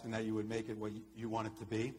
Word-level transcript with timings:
asking 0.02 0.12
that 0.12 0.24
you 0.24 0.34
would 0.34 0.48
make 0.48 0.70
it 0.70 0.78
what 0.78 0.92
you 1.16 1.30
want 1.30 1.48
it 1.48 1.58
to 1.60 1.66
be. 1.66 1.94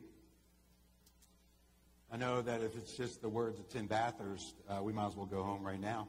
I 2.13 2.19
know 2.19 2.43
that 2.43 2.61
if 2.61 2.77
it's 2.77 2.93
just 2.93 3.23
the 3.23 3.29
words 3.31 3.59
of 3.59 3.71
Tim 3.71 3.87
Bathurst, 3.87 4.55
uh, 4.69 4.83
we 4.83 4.93
might 4.93 5.07
as 5.07 5.17
well 5.17 5.25
go 5.25 5.43
home 5.43 5.65
right 5.65 5.81
now. 5.81 6.09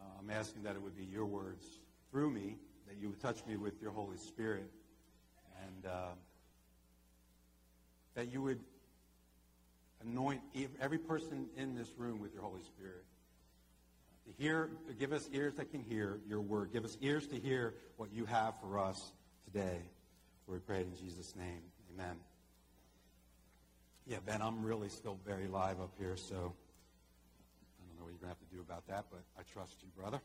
Uh, 0.00 0.18
I'm 0.18 0.30
asking 0.30 0.64
that 0.64 0.74
it 0.74 0.82
would 0.82 0.96
be 0.96 1.04
your 1.04 1.26
words 1.26 1.64
through 2.10 2.30
me, 2.30 2.56
that 2.88 2.96
you 3.00 3.08
would 3.08 3.20
touch 3.20 3.46
me 3.46 3.56
with 3.56 3.80
your 3.80 3.92
Holy 3.92 4.16
Spirit, 4.16 4.68
and 5.64 5.86
uh, 5.86 6.08
that 8.16 8.32
you 8.32 8.42
would 8.42 8.58
anoint 10.04 10.40
every 10.80 10.98
person 10.98 11.46
in 11.56 11.76
this 11.76 11.92
room 11.96 12.18
with 12.18 12.34
your 12.34 12.42
Holy 12.42 12.62
Spirit. 12.62 13.04
To 14.26 14.42
hear, 14.42 14.70
give 14.98 15.12
us 15.12 15.28
ears 15.32 15.54
that 15.54 15.70
can 15.70 15.84
hear 15.84 16.18
your 16.28 16.40
word. 16.40 16.72
Give 16.72 16.84
us 16.84 16.98
ears 17.00 17.28
to 17.28 17.38
hear 17.38 17.74
what 17.96 18.12
you 18.12 18.24
have 18.24 18.60
for 18.60 18.80
us 18.80 19.12
today. 19.44 19.82
We 20.48 20.58
pray 20.58 20.80
in 20.80 20.96
Jesus' 20.96 21.36
name. 21.36 21.62
Amen. 21.94 22.16
Yeah, 24.06 24.16
Ben, 24.24 24.42
I'm 24.42 24.64
really 24.64 24.88
still 24.88 25.18
very 25.26 25.46
live 25.46 25.80
up 25.80 25.92
here, 25.98 26.16
so 26.16 26.34
I 26.34 26.38
don't 26.38 27.98
know 27.98 28.04
what 28.04 28.10
you're 28.10 28.18
going 28.18 28.22
to 28.22 28.26
have 28.28 28.38
to 28.38 28.54
do 28.54 28.60
about 28.60 28.86
that, 28.88 29.04
but 29.10 29.20
I 29.38 29.42
trust 29.52 29.76
you, 29.82 29.88
brother. 29.96 30.20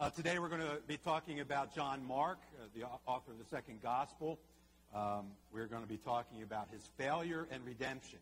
Uh, 0.00 0.10
today 0.10 0.38
we're 0.38 0.48
going 0.48 0.62
to 0.62 0.78
be 0.86 0.96
talking 0.96 1.40
about 1.40 1.74
John 1.74 2.04
Mark, 2.06 2.38
uh, 2.58 2.66
the 2.74 2.84
author 3.06 3.32
of 3.32 3.38
the 3.38 3.44
second 3.44 3.82
gospel. 3.82 4.38
Um, 4.94 5.26
we're 5.52 5.66
going 5.66 5.82
to 5.82 5.88
be 5.88 5.98
talking 5.98 6.42
about 6.42 6.68
his 6.72 6.82
failure 6.96 7.46
and 7.50 7.64
redemption. 7.64 8.18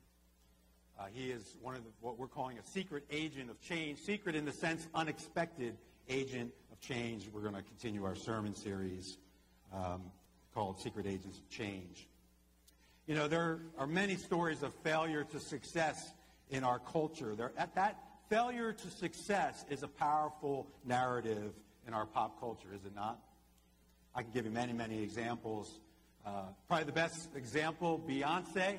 Uh, 0.99 1.05
he 1.13 1.31
is 1.31 1.57
one 1.63 1.75
of 1.75 1.85
the, 1.85 1.91
what 2.01 2.19
we're 2.19 2.29
calling 2.29 2.59
a 2.59 2.63
secret 2.65 3.05
agent 3.11 3.51
of 3.51 3.61
change, 3.61 3.99
secret 4.01 4.35
in 4.35 4.45
the 4.45 4.53
sense 4.53 4.87
unexpected 4.95 5.77
agent 6.09 6.53
of 6.71 6.81
change. 6.81 7.29
We're 7.33 7.43
going 7.43 7.55
to 7.55 7.63
continue 7.63 8.05
our 8.05 8.17
sermon 8.17 8.55
series 8.55 9.17
um, 9.73 10.03
called 10.55 10.81
Secret 10.81 11.07
Agents 11.07 11.39
of 11.39 11.49
Change. 11.49 12.09
You 13.07 13.15
know, 13.15 13.29
there 13.29 13.61
are 13.79 13.87
many 13.87 14.17
stories 14.17 14.63
of 14.63 14.73
failure 14.77 15.25
to 15.25 15.41
success 15.41 16.13
in 16.51 16.65
our 16.65 16.79
culture. 16.79 17.35
There, 17.35 17.53
that 17.57 17.99
failure 18.31 18.73
to 18.73 18.91
success 18.91 19.65
is 19.69 19.83
a 19.83 19.89
powerful 19.89 20.67
narrative 20.85 21.53
in 21.87 21.93
our 21.93 22.07
pop 22.07 22.41
culture, 22.41 22.69
is 22.75 22.85
it 22.85 22.95
not? 22.95 23.19
I 24.15 24.23
can 24.23 24.31
give 24.33 24.45
you 24.47 24.51
many, 24.51 24.73
many 24.73 25.03
examples. 25.03 25.71
Uh, 26.25 26.45
probably 26.67 26.87
the 26.87 26.93
best 26.93 27.29
example, 27.37 28.03
Beyonce 28.09 28.79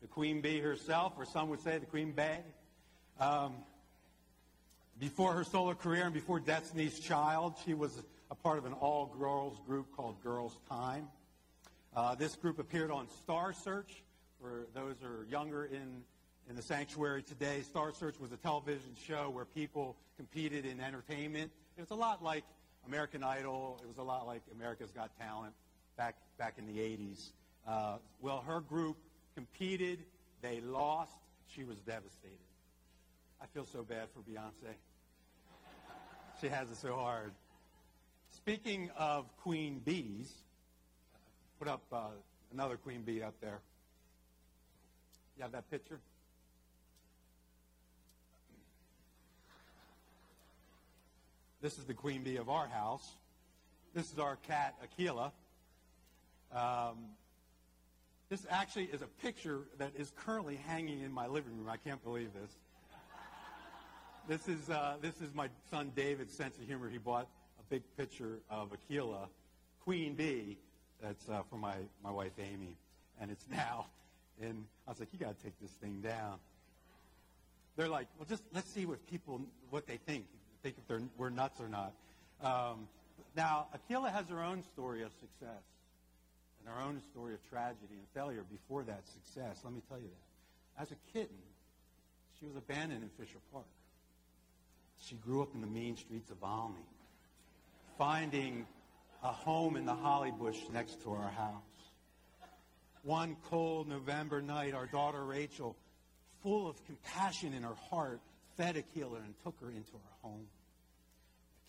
the 0.00 0.06
Queen 0.06 0.40
Bee 0.40 0.60
herself, 0.60 1.14
or 1.16 1.24
some 1.24 1.48
would 1.48 1.60
say 1.60 1.78
the 1.78 1.86
Queen 1.86 2.12
Bee. 2.12 2.22
Um, 3.20 3.54
before 4.98 5.32
her 5.32 5.44
solo 5.44 5.74
career 5.74 6.04
and 6.04 6.14
before 6.14 6.40
Destiny's 6.40 6.98
Child, 7.00 7.54
she 7.64 7.74
was 7.74 8.00
a 8.30 8.34
part 8.34 8.58
of 8.58 8.66
an 8.66 8.74
all-girls 8.74 9.58
group 9.66 9.94
called 9.96 10.22
Girls 10.22 10.56
Tyme. 10.68 11.08
Uh, 11.98 12.14
this 12.14 12.36
group 12.36 12.60
appeared 12.60 12.92
on 12.92 13.08
Star 13.08 13.52
Search. 13.52 14.04
For 14.40 14.68
those 14.72 14.94
who 15.02 15.08
are 15.08 15.24
younger 15.24 15.64
in, 15.64 16.04
in 16.48 16.54
the 16.54 16.62
sanctuary 16.62 17.24
today, 17.24 17.62
Star 17.62 17.92
Search 17.92 18.20
was 18.20 18.30
a 18.30 18.36
television 18.36 18.94
show 19.04 19.30
where 19.30 19.44
people 19.44 19.96
competed 20.16 20.64
in 20.64 20.78
entertainment. 20.78 21.50
It 21.76 21.80
was 21.80 21.90
a 21.90 21.96
lot 21.96 22.22
like 22.22 22.44
American 22.86 23.24
Idol. 23.24 23.80
It 23.82 23.88
was 23.88 23.98
a 23.98 24.04
lot 24.04 24.28
like 24.28 24.42
America's 24.54 24.92
Got 24.92 25.10
Talent 25.18 25.54
back, 25.96 26.14
back 26.38 26.54
in 26.56 26.68
the 26.72 26.78
80s. 26.78 27.32
Uh, 27.66 27.96
well, 28.20 28.44
her 28.46 28.60
group 28.60 28.96
competed, 29.34 29.98
they 30.40 30.60
lost. 30.60 31.16
She 31.48 31.64
was 31.64 31.78
devastated. 31.78 32.38
I 33.42 33.46
feel 33.46 33.66
so 33.66 33.82
bad 33.82 34.06
for 34.14 34.20
Beyonce. 34.20 34.72
She 36.40 36.46
has 36.46 36.70
it 36.70 36.76
so 36.76 36.94
hard. 36.94 37.32
Speaking 38.30 38.88
of 38.96 39.24
queen 39.38 39.82
bees, 39.84 40.32
put 41.58 41.68
up 41.68 41.82
uh, 41.92 41.98
another 42.52 42.76
queen 42.76 43.02
bee 43.02 43.22
up 43.22 43.34
there. 43.40 43.60
You 45.36 45.42
have 45.42 45.52
that 45.52 45.70
picture? 45.70 45.98
This 51.60 51.78
is 51.78 51.84
the 51.84 51.94
queen 51.94 52.22
bee 52.22 52.36
of 52.36 52.48
our 52.48 52.68
house. 52.68 53.16
This 53.92 54.12
is 54.12 54.18
our 54.18 54.36
cat, 54.46 54.76
Aquila. 54.82 55.32
Um, 56.54 56.96
this 58.28 58.46
actually 58.48 58.84
is 58.84 59.02
a 59.02 59.06
picture 59.22 59.62
that 59.78 59.90
is 59.96 60.12
currently 60.16 60.56
hanging 60.66 61.00
in 61.00 61.10
my 61.10 61.26
living 61.26 61.56
room. 61.56 61.68
I 61.68 61.76
can't 61.76 62.02
believe 62.04 62.30
this. 62.34 62.52
This 64.28 64.46
is, 64.46 64.70
uh, 64.70 64.96
this 65.00 65.20
is 65.20 65.34
my 65.34 65.48
son 65.70 65.90
David's 65.96 66.34
sense 66.34 66.56
of 66.58 66.64
humor. 66.64 66.88
He 66.88 66.98
bought 66.98 67.26
a 67.58 67.62
big 67.70 67.82
picture 67.96 68.38
of 68.50 68.72
Aquila, 68.72 69.28
Queen 69.80 70.14
Bee, 70.14 70.58
that's 71.02 71.28
uh, 71.28 71.42
for 71.50 71.56
my, 71.56 71.74
my 72.02 72.10
wife 72.10 72.32
Amy. 72.38 72.76
And 73.20 73.30
it's 73.30 73.44
now. 73.50 73.86
And 74.40 74.64
I 74.86 74.90
was 74.90 75.00
like, 75.00 75.08
you 75.12 75.18
got 75.18 75.36
to 75.36 75.44
take 75.44 75.58
this 75.60 75.70
thing 75.72 76.00
down. 76.00 76.38
They're 77.76 77.88
like, 77.88 78.08
well, 78.18 78.26
just 78.28 78.42
let's 78.54 78.68
see 78.70 78.86
what 78.86 79.04
people, 79.08 79.40
what 79.70 79.86
they 79.86 79.98
think. 79.98 80.26
Think 80.62 80.76
if 80.78 80.86
they're, 80.88 81.02
we're 81.16 81.30
nuts 81.30 81.60
or 81.60 81.68
not. 81.68 81.92
Um, 82.42 82.88
now, 83.36 83.68
Aquila 83.74 84.10
has 84.10 84.26
her 84.28 84.42
own 84.42 84.62
story 84.64 85.02
of 85.02 85.10
success 85.20 85.62
and 86.60 86.74
her 86.74 86.82
own 86.82 87.00
story 87.12 87.34
of 87.34 87.48
tragedy 87.48 87.94
and 87.94 88.06
failure 88.14 88.44
before 88.50 88.82
that 88.84 89.02
success. 89.06 89.60
Let 89.64 89.72
me 89.72 89.80
tell 89.88 89.98
you 89.98 90.08
that. 90.08 90.82
As 90.82 90.90
a 90.90 90.96
kitten, 91.12 91.36
she 92.38 92.46
was 92.46 92.56
abandoned 92.56 93.02
in 93.02 93.10
Fisher 93.10 93.38
Park. 93.52 93.66
She 95.04 95.14
grew 95.16 95.42
up 95.42 95.54
in 95.54 95.60
the 95.60 95.66
mean 95.66 95.96
streets 95.96 96.30
of 96.30 96.40
Valmy, 96.40 96.74
finding 97.96 98.66
a 99.22 99.32
home 99.32 99.76
in 99.76 99.84
the 99.84 99.94
holly 99.94 100.30
bush 100.30 100.58
next 100.72 101.02
to 101.02 101.12
our 101.12 101.30
house. 101.30 101.62
One 103.02 103.36
cold 103.50 103.88
November 103.88 104.42
night, 104.42 104.74
our 104.74 104.86
daughter 104.86 105.24
Rachel, 105.24 105.76
full 106.42 106.68
of 106.68 106.84
compassion 106.86 107.52
in 107.54 107.62
her 107.62 107.76
heart, 107.90 108.20
fed 108.56 108.76
Aquila 108.76 109.18
and 109.18 109.34
took 109.42 109.54
her 109.60 109.70
into 109.70 109.92
her 109.92 110.14
home. 110.22 110.46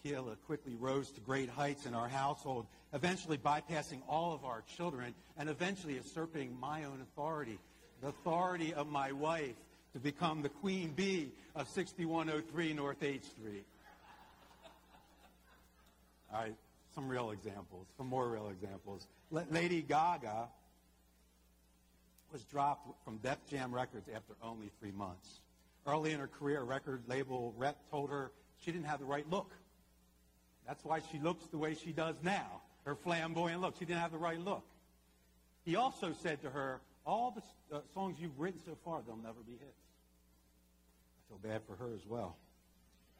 Aquila 0.05 0.35
quickly 0.47 0.75
rose 0.75 1.11
to 1.11 1.21
great 1.21 1.49
heights 1.49 1.85
in 1.85 1.93
our 1.93 2.07
household, 2.07 2.65
eventually 2.93 3.37
bypassing 3.37 4.01
all 4.07 4.33
of 4.33 4.45
our 4.45 4.63
children 4.77 5.13
and 5.37 5.49
eventually 5.49 5.95
usurping 5.95 6.57
my 6.59 6.85
own 6.85 7.01
authority, 7.01 7.59
the 8.01 8.07
authority 8.07 8.73
of 8.73 8.87
my 8.87 9.11
wife 9.11 9.55
to 9.93 9.99
become 9.99 10.41
the 10.41 10.49
queen 10.49 10.91
bee 10.95 11.31
of 11.55 11.67
6103 11.69 12.73
North 12.73 13.03
H 13.03 13.23
Street. 13.23 13.65
All 16.31 16.41
right, 16.41 16.55
some 16.93 17.07
real 17.07 17.31
examples, 17.31 17.87
some 17.97 18.07
more 18.07 18.29
real 18.29 18.49
examples. 18.49 19.07
Lady 19.31 19.81
Gaga 19.81 20.47
was 22.31 22.43
dropped 22.43 23.03
from 23.03 23.17
Def 23.17 23.37
Jam 23.49 23.73
Records 23.73 24.07
after 24.13 24.33
only 24.43 24.71
three 24.79 24.91
months. 24.91 25.41
Early 25.85 26.11
in 26.11 26.19
her 26.19 26.27
career, 26.27 26.61
a 26.61 26.63
record 26.63 27.01
label 27.07 27.53
rep 27.57 27.77
told 27.89 28.09
her 28.09 28.31
she 28.63 28.71
didn't 28.71 28.85
have 28.85 28.99
the 28.99 29.05
right 29.05 29.27
look. 29.29 29.51
That's 30.67 30.83
why 30.83 30.99
she 31.11 31.19
looks 31.19 31.45
the 31.45 31.57
way 31.57 31.73
she 31.73 31.91
does 31.91 32.15
now, 32.21 32.61
her 32.85 32.95
flamboyant 32.95 33.61
look. 33.61 33.75
She 33.79 33.85
didn't 33.85 34.01
have 34.01 34.11
the 34.11 34.17
right 34.17 34.39
look. 34.39 34.63
He 35.65 35.75
also 35.75 36.13
said 36.21 36.41
to 36.43 36.49
her, 36.49 36.81
all 37.05 37.31
the 37.31 37.75
uh, 37.75 37.81
songs 37.93 38.17
you've 38.19 38.39
written 38.39 38.59
so 38.65 38.77
far, 38.85 39.01
they'll 39.05 39.17
never 39.17 39.41
be 39.45 39.53
hits. 39.53 39.63
I 39.63 41.21
feel 41.29 41.51
bad 41.51 41.61
for 41.65 41.75
her 41.75 41.91
as 41.95 42.05
well. 42.07 42.37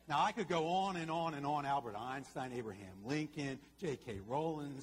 Now, 0.10 0.24
I 0.24 0.32
could 0.32 0.50
go 0.50 0.66
on 0.66 0.96
and 0.96 1.12
on 1.12 1.36
and 1.36 1.46
on. 1.46 1.68
Albert 1.68 1.96
Einstein, 1.96 2.52
Abraham 2.52 2.96
Lincoln, 3.06 3.60
J.K. 3.80 4.22
Rowling, 4.28 4.74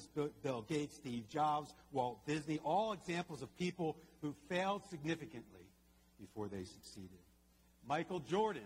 Bill 0.41 0.61
Gates, 0.61 0.95
Steve 0.95 1.27
Jobs, 1.27 1.73
Walt 1.91 2.25
Disney, 2.25 2.59
all 2.63 2.93
examples 2.93 3.41
of 3.41 3.55
people 3.57 3.97
who 4.21 4.33
failed 4.47 4.83
significantly 4.89 5.65
before 6.17 6.47
they 6.47 6.63
succeeded. 6.63 7.19
Michael 7.85 8.21
Jordan, 8.21 8.63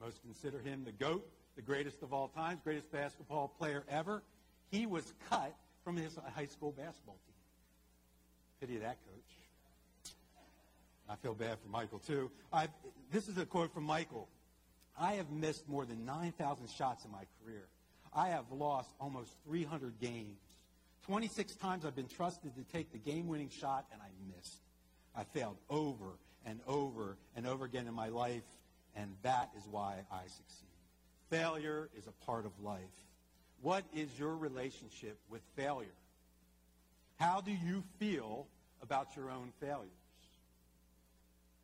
most 0.00 0.20
consider 0.22 0.58
him 0.58 0.82
the 0.84 0.90
GOAT 0.90 1.24
the 1.54 1.62
greatest 1.62 2.02
of 2.02 2.12
all 2.12 2.26
times, 2.26 2.60
greatest 2.64 2.90
basketball 2.90 3.46
player 3.46 3.84
ever. 3.88 4.20
He 4.72 4.86
was 4.86 5.12
cut 5.30 5.54
from 5.84 5.96
his 5.96 6.18
high 6.34 6.46
school 6.46 6.72
basketball 6.72 7.18
team. 7.24 7.34
Pity 8.60 8.78
that 8.78 8.96
coach. 9.06 10.12
I 11.08 11.14
feel 11.16 11.34
bad 11.34 11.58
for 11.62 11.68
Michael, 11.68 12.00
too. 12.00 12.32
I've, 12.52 12.70
this 13.12 13.28
is 13.28 13.38
a 13.38 13.46
quote 13.46 13.72
from 13.72 13.84
Michael. 13.84 14.28
I 14.98 15.14
have 15.14 15.30
missed 15.30 15.68
more 15.68 15.84
than 15.84 16.04
9,000 16.04 16.68
shots 16.68 17.04
in 17.04 17.10
my 17.10 17.24
career. 17.42 17.66
I 18.14 18.28
have 18.28 18.50
lost 18.52 18.90
almost 19.00 19.30
300 19.46 19.98
games. 20.00 20.38
26 21.06 21.54
times 21.56 21.84
I've 21.84 21.96
been 21.96 22.08
trusted 22.08 22.54
to 22.54 22.62
take 22.72 22.92
the 22.92 22.98
game 22.98 23.26
winning 23.26 23.48
shot, 23.48 23.86
and 23.92 24.00
I 24.00 24.08
missed. 24.36 24.60
I 25.16 25.24
failed 25.24 25.56
over 25.68 26.18
and 26.46 26.60
over 26.66 27.16
and 27.36 27.46
over 27.46 27.64
again 27.64 27.86
in 27.86 27.94
my 27.94 28.08
life, 28.08 28.44
and 28.94 29.14
that 29.22 29.50
is 29.56 29.64
why 29.70 30.04
I 30.10 30.22
succeed. 30.22 30.68
Failure 31.30 31.88
is 31.96 32.06
a 32.06 32.24
part 32.26 32.44
of 32.44 32.52
life. 32.62 32.80
What 33.62 33.84
is 33.94 34.08
your 34.18 34.36
relationship 34.36 35.18
with 35.30 35.40
failure? 35.56 35.94
How 37.18 37.40
do 37.40 37.52
you 37.52 37.82
feel 37.98 38.46
about 38.82 39.16
your 39.16 39.30
own 39.30 39.52
failures? 39.60 39.90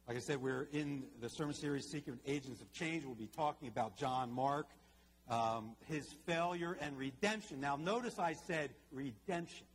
Like 0.09 0.17
I 0.17 0.21
said, 0.21 0.41
we're 0.41 0.67
in 0.73 1.03
the 1.21 1.29
sermon 1.29 1.53
series, 1.53 1.87
Secret 1.87 2.19
Agents 2.27 2.63
of 2.63 2.73
Change. 2.73 3.05
We'll 3.05 3.15
be 3.15 3.29
talking 3.37 3.69
about 3.69 3.99
John 3.99 4.33
Mark, 4.33 4.67
um, 5.29 5.77
his 5.87 6.11
failure 6.25 6.79
and 6.81 6.97
redemption. 6.97 7.61
Now, 7.61 7.77
notice 7.77 8.19
I 8.19 8.33
said 8.33 8.71
redemption, 8.91 9.67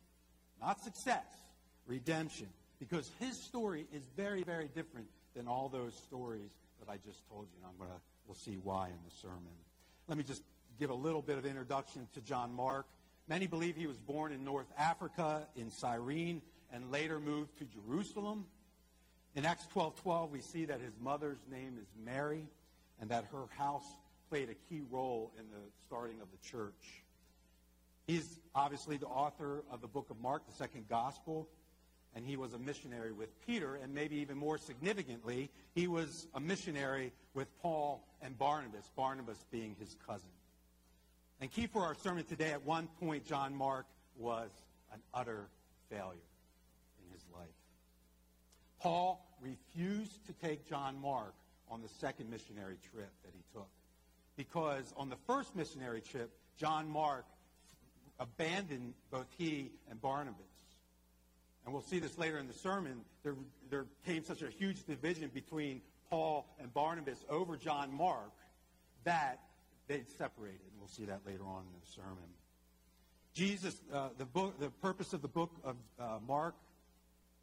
not 0.60 0.82
success, 0.82 1.24
redemption, 1.86 2.48
because 2.80 3.08
his 3.20 3.40
story 3.40 3.86
is 3.92 4.02
very, 4.16 4.42
very 4.42 4.68
different 4.74 5.06
than 5.36 5.46
all 5.46 5.68
those 5.68 5.94
stories 5.94 6.50
that 6.80 6.90
I 6.90 6.96
just 7.06 7.20
told 7.28 7.46
you. 7.52 7.58
And 7.62 7.70
I'm 7.70 7.86
to, 7.86 7.94
we'll 8.26 8.34
see 8.34 8.58
why 8.60 8.88
in 8.88 8.98
the 9.08 9.14
sermon. 9.22 9.54
Let 10.08 10.18
me 10.18 10.24
just 10.24 10.42
give 10.80 10.90
a 10.90 10.94
little 10.94 11.22
bit 11.22 11.38
of 11.38 11.46
introduction 11.46 12.08
to 12.12 12.20
John 12.20 12.52
Mark. 12.52 12.86
Many 13.28 13.46
believe 13.46 13.76
he 13.76 13.86
was 13.86 13.98
born 13.98 14.32
in 14.32 14.44
North 14.44 14.72
Africa, 14.76 15.46
in 15.54 15.70
Cyrene, 15.70 16.42
and 16.72 16.90
later 16.90 17.20
moved 17.20 17.56
to 17.58 17.64
Jerusalem. 17.66 18.46
In 19.34 19.44
Acts 19.44 19.66
12:12, 19.74 20.30
we 20.30 20.40
see 20.40 20.64
that 20.66 20.80
his 20.80 20.96
mother's 21.00 21.44
name 21.50 21.76
is 21.80 21.88
Mary, 22.04 22.46
and 23.00 23.10
that 23.10 23.24
her 23.32 23.46
house 23.56 23.96
played 24.28 24.48
a 24.48 24.54
key 24.54 24.82
role 24.90 25.32
in 25.38 25.50
the 25.50 25.70
starting 25.86 26.20
of 26.20 26.30
the 26.30 26.38
church. 26.38 27.02
He's 28.06 28.38
obviously 28.54 28.96
the 28.96 29.06
author 29.06 29.64
of 29.70 29.80
the 29.80 29.88
book 29.88 30.10
of 30.10 30.20
Mark, 30.20 30.46
the 30.46 30.52
second 30.52 30.88
gospel, 30.88 31.48
and 32.14 32.24
he 32.24 32.36
was 32.36 32.52
a 32.52 32.58
missionary 32.58 33.10
with 33.10 33.28
Peter, 33.44 33.74
and 33.74 33.92
maybe 33.92 34.16
even 34.16 34.38
more 34.38 34.56
significantly, 34.56 35.50
he 35.74 35.88
was 35.88 36.28
a 36.34 36.40
missionary 36.40 37.12
with 37.32 37.48
Paul 37.60 38.06
and 38.22 38.38
Barnabas, 38.38 38.88
Barnabas 38.94 39.44
being 39.50 39.74
his 39.80 39.96
cousin. 40.06 40.30
And 41.40 41.50
key 41.50 41.66
for 41.66 41.82
our 41.82 41.94
sermon 41.96 42.24
today, 42.24 42.52
at 42.52 42.62
one 42.64 42.86
point, 43.00 43.26
John 43.26 43.54
Mark 43.54 43.86
was 44.16 44.50
an 44.92 45.00
utter 45.12 45.48
failure 45.90 46.30
in 47.04 47.12
his 47.12 47.24
life. 47.34 47.48
Paul 48.84 49.26
refused 49.40 50.26
to 50.26 50.34
take 50.34 50.68
John 50.68 51.00
Mark 51.00 51.32
on 51.70 51.80
the 51.80 51.88
second 51.88 52.28
missionary 52.30 52.76
trip 52.92 53.10
that 53.24 53.32
he 53.32 53.42
took. 53.50 53.68
Because 54.36 54.92
on 54.98 55.08
the 55.08 55.16
first 55.26 55.56
missionary 55.56 56.02
trip, 56.02 56.30
John 56.58 56.90
Mark 56.90 57.24
abandoned 58.20 58.92
both 59.10 59.26
he 59.38 59.70
and 59.90 59.98
Barnabas. 60.02 60.44
And 61.64 61.72
we'll 61.72 61.82
see 61.82 61.98
this 61.98 62.18
later 62.18 62.36
in 62.36 62.46
the 62.46 62.52
sermon. 62.52 63.00
There, 63.22 63.36
there 63.70 63.86
came 64.04 64.22
such 64.22 64.42
a 64.42 64.50
huge 64.50 64.84
division 64.84 65.30
between 65.32 65.80
Paul 66.10 66.46
and 66.60 66.72
Barnabas 66.74 67.24
over 67.30 67.56
John 67.56 67.90
Mark 67.90 68.32
that 69.04 69.40
they 69.88 70.02
separated. 70.18 70.60
And 70.60 70.78
we'll 70.78 70.88
see 70.88 71.06
that 71.06 71.20
later 71.26 71.44
on 71.46 71.62
in 71.62 71.80
the 71.80 71.90
sermon. 71.90 72.28
Jesus, 73.32 73.80
uh, 73.94 74.10
the, 74.18 74.26
book, 74.26 74.60
the 74.60 74.68
purpose 74.68 75.14
of 75.14 75.22
the 75.22 75.28
book 75.28 75.52
of 75.64 75.76
uh, 75.98 76.18
Mark, 76.28 76.54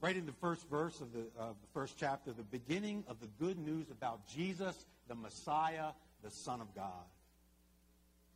right 0.01 0.17
in 0.17 0.25
the 0.25 0.33
first 0.33 0.67
verse 0.69 0.99
of 0.99 1.13
the, 1.13 1.19
the 1.37 1.53
first 1.73 1.95
chapter, 1.97 2.31
the 2.33 2.43
beginning 2.43 3.03
of 3.07 3.19
the 3.19 3.27
good 3.39 3.57
news 3.59 3.89
about 3.91 4.27
Jesus, 4.27 4.85
the 5.07 5.15
Messiah, 5.15 5.91
the 6.23 6.31
Son 6.31 6.59
of 6.59 6.73
God. 6.75 7.05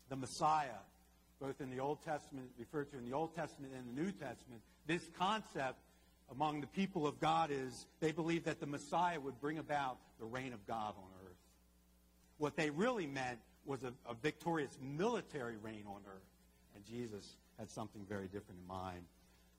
The 0.10 0.16
Messiah, 0.16 0.80
both 1.42 1.60
in 1.60 1.72
the 1.72 1.80
Old 1.80 2.04
Testament, 2.06 2.50
referred 2.60 2.92
to 2.92 2.98
in 2.98 3.06
the 3.10 3.16
Old 3.16 3.36
Testament 3.36 3.74
and 3.76 3.98
the 3.98 4.02
New 4.02 4.12
Testament, 4.12 4.62
this 4.86 5.02
concept 5.18 5.80
among 6.32 6.62
the 6.62 6.68
people 6.68 7.08
of 7.08 7.20
God 7.20 7.50
is 7.52 7.88
they 8.00 8.12
believe 8.12 8.44
that 8.46 8.60
the 8.60 8.68
Messiah 8.68 9.20
would 9.20 9.40
bring 9.42 9.58
about 9.58 9.98
the 10.20 10.26
reign 10.26 10.54
of 10.54 10.66
God 10.68 10.94
on 10.98 11.10
earth. 11.26 11.38
What 12.38 12.56
they 12.56 12.70
really 12.70 13.08
meant 13.08 13.40
was 13.66 13.84
a, 13.84 13.94
a 14.10 14.14
victorious 14.14 14.78
military 14.82 15.56
reign 15.58 15.86
on 15.88 16.02
earth. 16.08 16.22
And 16.76 16.86
Jesus 16.86 17.38
had 17.58 17.72
something 17.72 18.06
very 18.08 18.28
different 18.28 18.60
in 18.62 18.68
mind. 18.68 19.02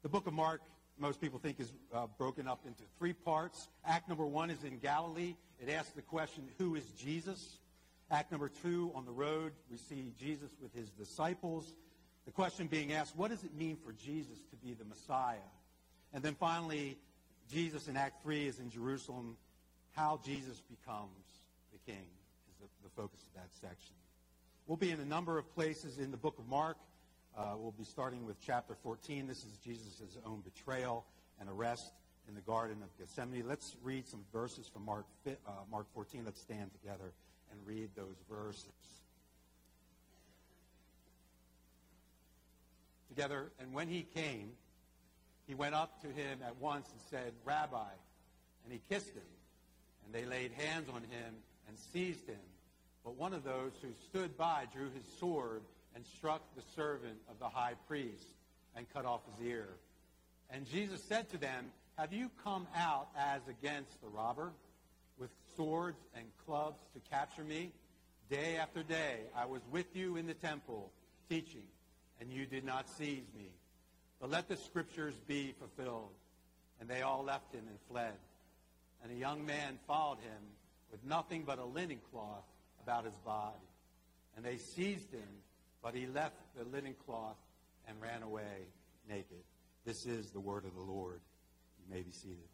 The 0.02 0.08
book 0.08 0.26
of 0.26 0.32
Mark, 0.32 0.60
most 0.98 1.20
people 1.20 1.38
think, 1.38 1.60
is 1.60 1.72
uh, 1.94 2.06
broken 2.18 2.48
up 2.48 2.60
into 2.66 2.82
three 2.98 3.12
parts. 3.12 3.68
Act 3.84 4.08
number 4.08 4.26
one 4.26 4.50
is 4.50 4.64
in 4.64 4.78
Galilee. 4.78 5.34
It 5.60 5.70
asks 5.70 5.92
the 5.92 6.02
question, 6.02 6.44
who 6.58 6.74
is 6.74 6.84
Jesus? 6.98 7.58
Act 8.10 8.30
number 8.30 8.48
two, 8.48 8.92
on 8.94 9.04
the 9.04 9.12
road, 9.12 9.52
we 9.70 9.76
see 9.76 10.12
Jesus 10.18 10.50
with 10.60 10.72
his 10.74 10.90
disciples. 10.90 11.74
The 12.24 12.32
question 12.32 12.66
being 12.66 12.92
asked, 12.92 13.16
what 13.16 13.30
does 13.30 13.44
it 13.44 13.54
mean 13.54 13.76
for 13.84 13.92
Jesus 13.92 14.38
to 14.50 14.56
be 14.56 14.74
the 14.74 14.84
Messiah? 14.84 15.36
And 16.12 16.22
then 16.22 16.34
finally, 16.34 16.98
Jesus 17.50 17.88
in 17.88 17.96
Act 17.96 18.22
3 18.22 18.46
is 18.46 18.58
in 18.58 18.70
Jerusalem. 18.70 19.36
How 19.92 20.20
Jesus 20.24 20.62
becomes 20.68 21.24
the 21.72 21.78
king 21.90 22.06
is 22.50 22.56
the, 22.60 22.66
the 22.82 22.90
focus 22.94 23.20
of 23.26 23.34
that 23.34 23.48
section. 23.60 23.94
We'll 24.66 24.76
be 24.76 24.90
in 24.90 25.00
a 25.00 25.04
number 25.04 25.38
of 25.38 25.52
places 25.54 25.98
in 25.98 26.10
the 26.10 26.16
book 26.16 26.38
of 26.38 26.48
Mark. 26.48 26.76
Uh, 27.36 27.52
we'll 27.58 27.70
be 27.72 27.84
starting 27.84 28.24
with 28.24 28.40
chapter 28.40 28.74
14. 28.82 29.26
This 29.26 29.44
is 29.44 29.58
Jesus' 29.62 30.16
own 30.24 30.40
betrayal 30.40 31.04
and 31.38 31.50
arrest 31.50 31.92
in 32.26 32.34
the 32.34 32.40
Garden 32.40 32.78
of 32.82 32.88
Gethsemane. 32.98 33.46
Let's 33.46 33.76
read 33.82 34.08
some 34.08 34.24
verses 34.32 34.66
from 34.66 34.86
Mark, 34.86 35.04
uh, 35.26 35.50
Mark 35.70 35.86
14. 35.92 36.22
Let's 36.24 36.40
stand 36.40 36.70
together 36.80 37.12
and 37.50 37.60
read 37.66 37.90
those 37.94 38.16
verses. 38.30 38.72
Together, 43.10 43.52
and 43.60 43.74
when 43.74 43.88
he 43.88 44.06
came, 44.14 44.52
he 45.46 45.54
went 45.54 45.74
up 45.74 46.00
to 46.00 46.08
him 46.08 46.38
at 46.42 46.56
once 46.56 46.88
and 46.90 47.00
said, 47.10 47.34
Rabbi. 47.44 47.90
And 48.64 48.72
he 48.72 48.80
kissed 48.88 49.14
him. 49.14 49.22
And 50.06 50.14
they 50.14 50.24
laid 50.24 50.52
hands 50.52 50.88
on 50.88 51.02
him 51.02 51.34
and 51.68 51.76
seized 51.92 52.26
him. 52.26 52.40
But 53.04 53.16
one 53.16 53.34
of 53.34 53.44
those 53.44 53.72
who 53.82 53.88
stood 54.08 54.38
by 54.38 54.64
drew 54.72 54.86
his 54.86 55.04
sword 55.20 55.60
and 55.96 56.04
struck 56.18 56.42
the 56.54 56.62
servant 56.76 57.16
of 57.30 57.38
the 57.38 57.48
high 57.48 57.72
priest 57.88 58.26
and 58.76 58.86
cut 58.92 59.06
off 59.06 59.22
his 59.38 59.48
ear. 59.48 59.66
And 60.50 60.66
Jesus 60.66 61.02
said 61.02 61.30
to 61.30 61.38
them, 61.38 61.70
Have 61.96 62.12
you 62.12 62.30
come 62.44 62.66
out 62.76 63.08
as 63.18 63.40
against 63.48 64.00
the 64.02 64.08
robber 64.08 64.52
with 65.18 65.30
swords 65.56 65.96
and 66.14 66.26
clubs 66.44 66.78
to 66.92 67.00
capture 67.10 67.42
me? 67.42 67.72
Day 68.28 68.56
after 68.56 68.82
day 68.82 69.20
I 69.34 69.46
was 69.46 69.62
with 69.72 69.96
you 69.96 70.16
in 70.16 70.26
the 70.26 70.34
temple 70.34 70.92
teaching, 71.30 71.66
and 72.20 72.30
you 72.30 72.44
did 72.44 72.64
not 72.64 72.90
seize 72.90 73.26
me. 73.34 73.48
But 74.20 74.30
let 74.30 74.48
the 74.48 74.56
scriptures 74.56 75.14
be 75.26 75.54
fulfilled. 75.58 76.10
And 76.78 76.90
they 76.90 77.00
all 77.00 77.24
left 77.24 77.54
him 77.54 77.64
and 77.68 77.78
fled. 77.90 78.12
And 79.02 79.10
a 79.10 79.14
young 79.14 79.46
man 79.46 79.78
followed 79.86 80.18
him 80.18 80.42
with 80.92 81.02
nothing 81.04 81.44
but 81.46 81.58
a 81.58 81.64
linen 81.64 82.00
cloth 82.12 82.44
about 82.82 83.06
his 83.06 83.16
body. 83.24 83.56
And 84.36 84.44
they 84.44 84.58
seized 84.58 85.10
him, 85.10 85.28
but 85.86 85.94
he 85.94 86.08
left 86.08 86.34
the 86.58 86.64
linen 86.64 86.96
cloth 87.06 87.36
and 87.86 87.96
ran 88.02 88.20
away 88.24 88.66
naked. 89.08 89.44
This 89.84 90.04
is 90.04 90.32
the 90.32 90.40
word 90.40 90.64
of 90.64 90.74
the 90.74 90.80
Lord. 90.80 91.20
You 91.78 91.94
may 91.94 92.02
be 92.02 92.10
seated. 92.10 92.48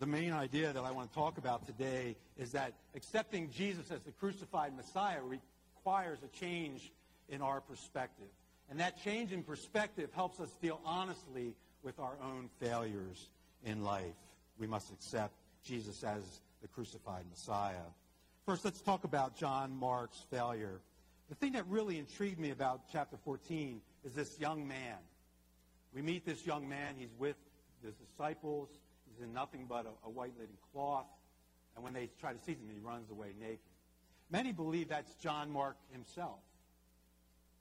The 0.00 0.06
main 0.06 0.32
idea 0.32 0.72
that 0.72 0.82
I 0.82 0.90
want 0.90 1.10
to 1.10 1.14
talk 1.14 1.38
about 1.38 1.66
today 1.66 2.16
is 2.36 2.50
that 2.50 2.72
accepting 2.96 3.48
Jesus 3.52 3.92
as 3.92 4.00
the 4.00 4.10
crucified 4.10 4.76
Messiah 4.76 5.20
requires 5.22 6.18
a 6.24 6.36
change 6.36 6.90
in 7.28 7.40
our 7.40 7.60
perspective. 7.60 8.26
And 8.68 8.80
that 8.80 9.00
change 9.04 9.30
in 9.30 9.44
perspective 9.44 10.10
helps 10.12 10.40
us 10.40 10.50
deal 10.60 10.80
honestly 10.84 11.54
with 11.84 12.00
our 12.00 12.16
own 12.24 12.50
failures 12.58 13.28
in 13.64 13.84
life. 13.84 14.16
We 14.58 14.66
must 14.66 14.90
accept 14.90 15.34
Jesus 15.64 16.02
as 16.02 16.24
the 16.60 16.66
crucified 16.66 17.22
Messiah. 17.30 17.86
First, 18.46 18.64
let's 18.64 18.80
talk 18.80 19.02
about 19.02 19.36
John 19.36 19.76
Mark's 19.76 20.24
failure. 20.30 20.80
The 21.28 21.34
thing 21.34 21.54
that 21.54 21.66
really 21.66 21.98
intrigued 21.98 22.38
me 22.38 22.52
about 22.52 22.82
chapter 22.92 23.16
14 23.24 23.80
is 24.04 24.12
this 24.12 24.38
young 24.38 24.68
man. 24.68 24.98
We 25.92 26.00
meet 26.00 26.24
this 26.24 26.46
young 26.46 26.68
man. 26.68 26.94
He's 26.96 27.12
with 27.18 27.34
his 27.82 27.92
disciples. 27.96 28.68
He's 29.10 29.20
in 29.24 29.32
nothing 29.32 29.66
but 29.68 29.86
a, 29.86 30.06
a 30.06 30.10
white 30.10 30.34
linen 30.38 30.56
cloth. 30.72 31.06
And 31.74 31.82
when 31.82 31.92
they 31.92 32.08
try 32.20 32.34
to 32.34 32.38
seize 32.38 32.58
him, 32.58 32.68
he 32.72 32.78
runs 32.78 33.10
away 33.10 33.32
naked. 33.40 33.58
Many 34.30 34.52
believe 34.52 34.90
that's 34.90 35.12
John 35.16 35.50
Mark 35.50 35.76
himself. 35.90 36.38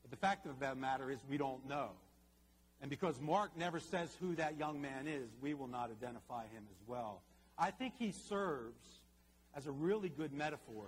But 0.03 0.11
the 0.11 0.17
fact 0.17 0.45
of 0.45 0.59
the 0.59 0.75
matter 0.75 1.09
is 1.09 1.17
we 1.27 1.39
don't 1.39 1.67
know. 1.67 1.93
And 2.79 2.91
because 2.91 3.19
Mark 3.19 3.57
never 3.57 3.79
says 3.79 4.15
who 4.21 4.35
that 4.35 4.59
young 4.59 4.79
man 4.81 5.07
is, 5.07 5.31
we 5.41 5.55
will 5.55 5.67
not 5.67 5.89
identify 5.89 6.43
him 6.43 6.63
as 6.69 6.77
well. 6.85 7.23
I 7.57 7.71
think 7.71 7.95
he 7.97 8.11
serves 8.11 8.85
as 9.55 9.67
a 9.67 9.71
really 9.71 10.09
good 10.09 10.33
metaphor 10.33 10.85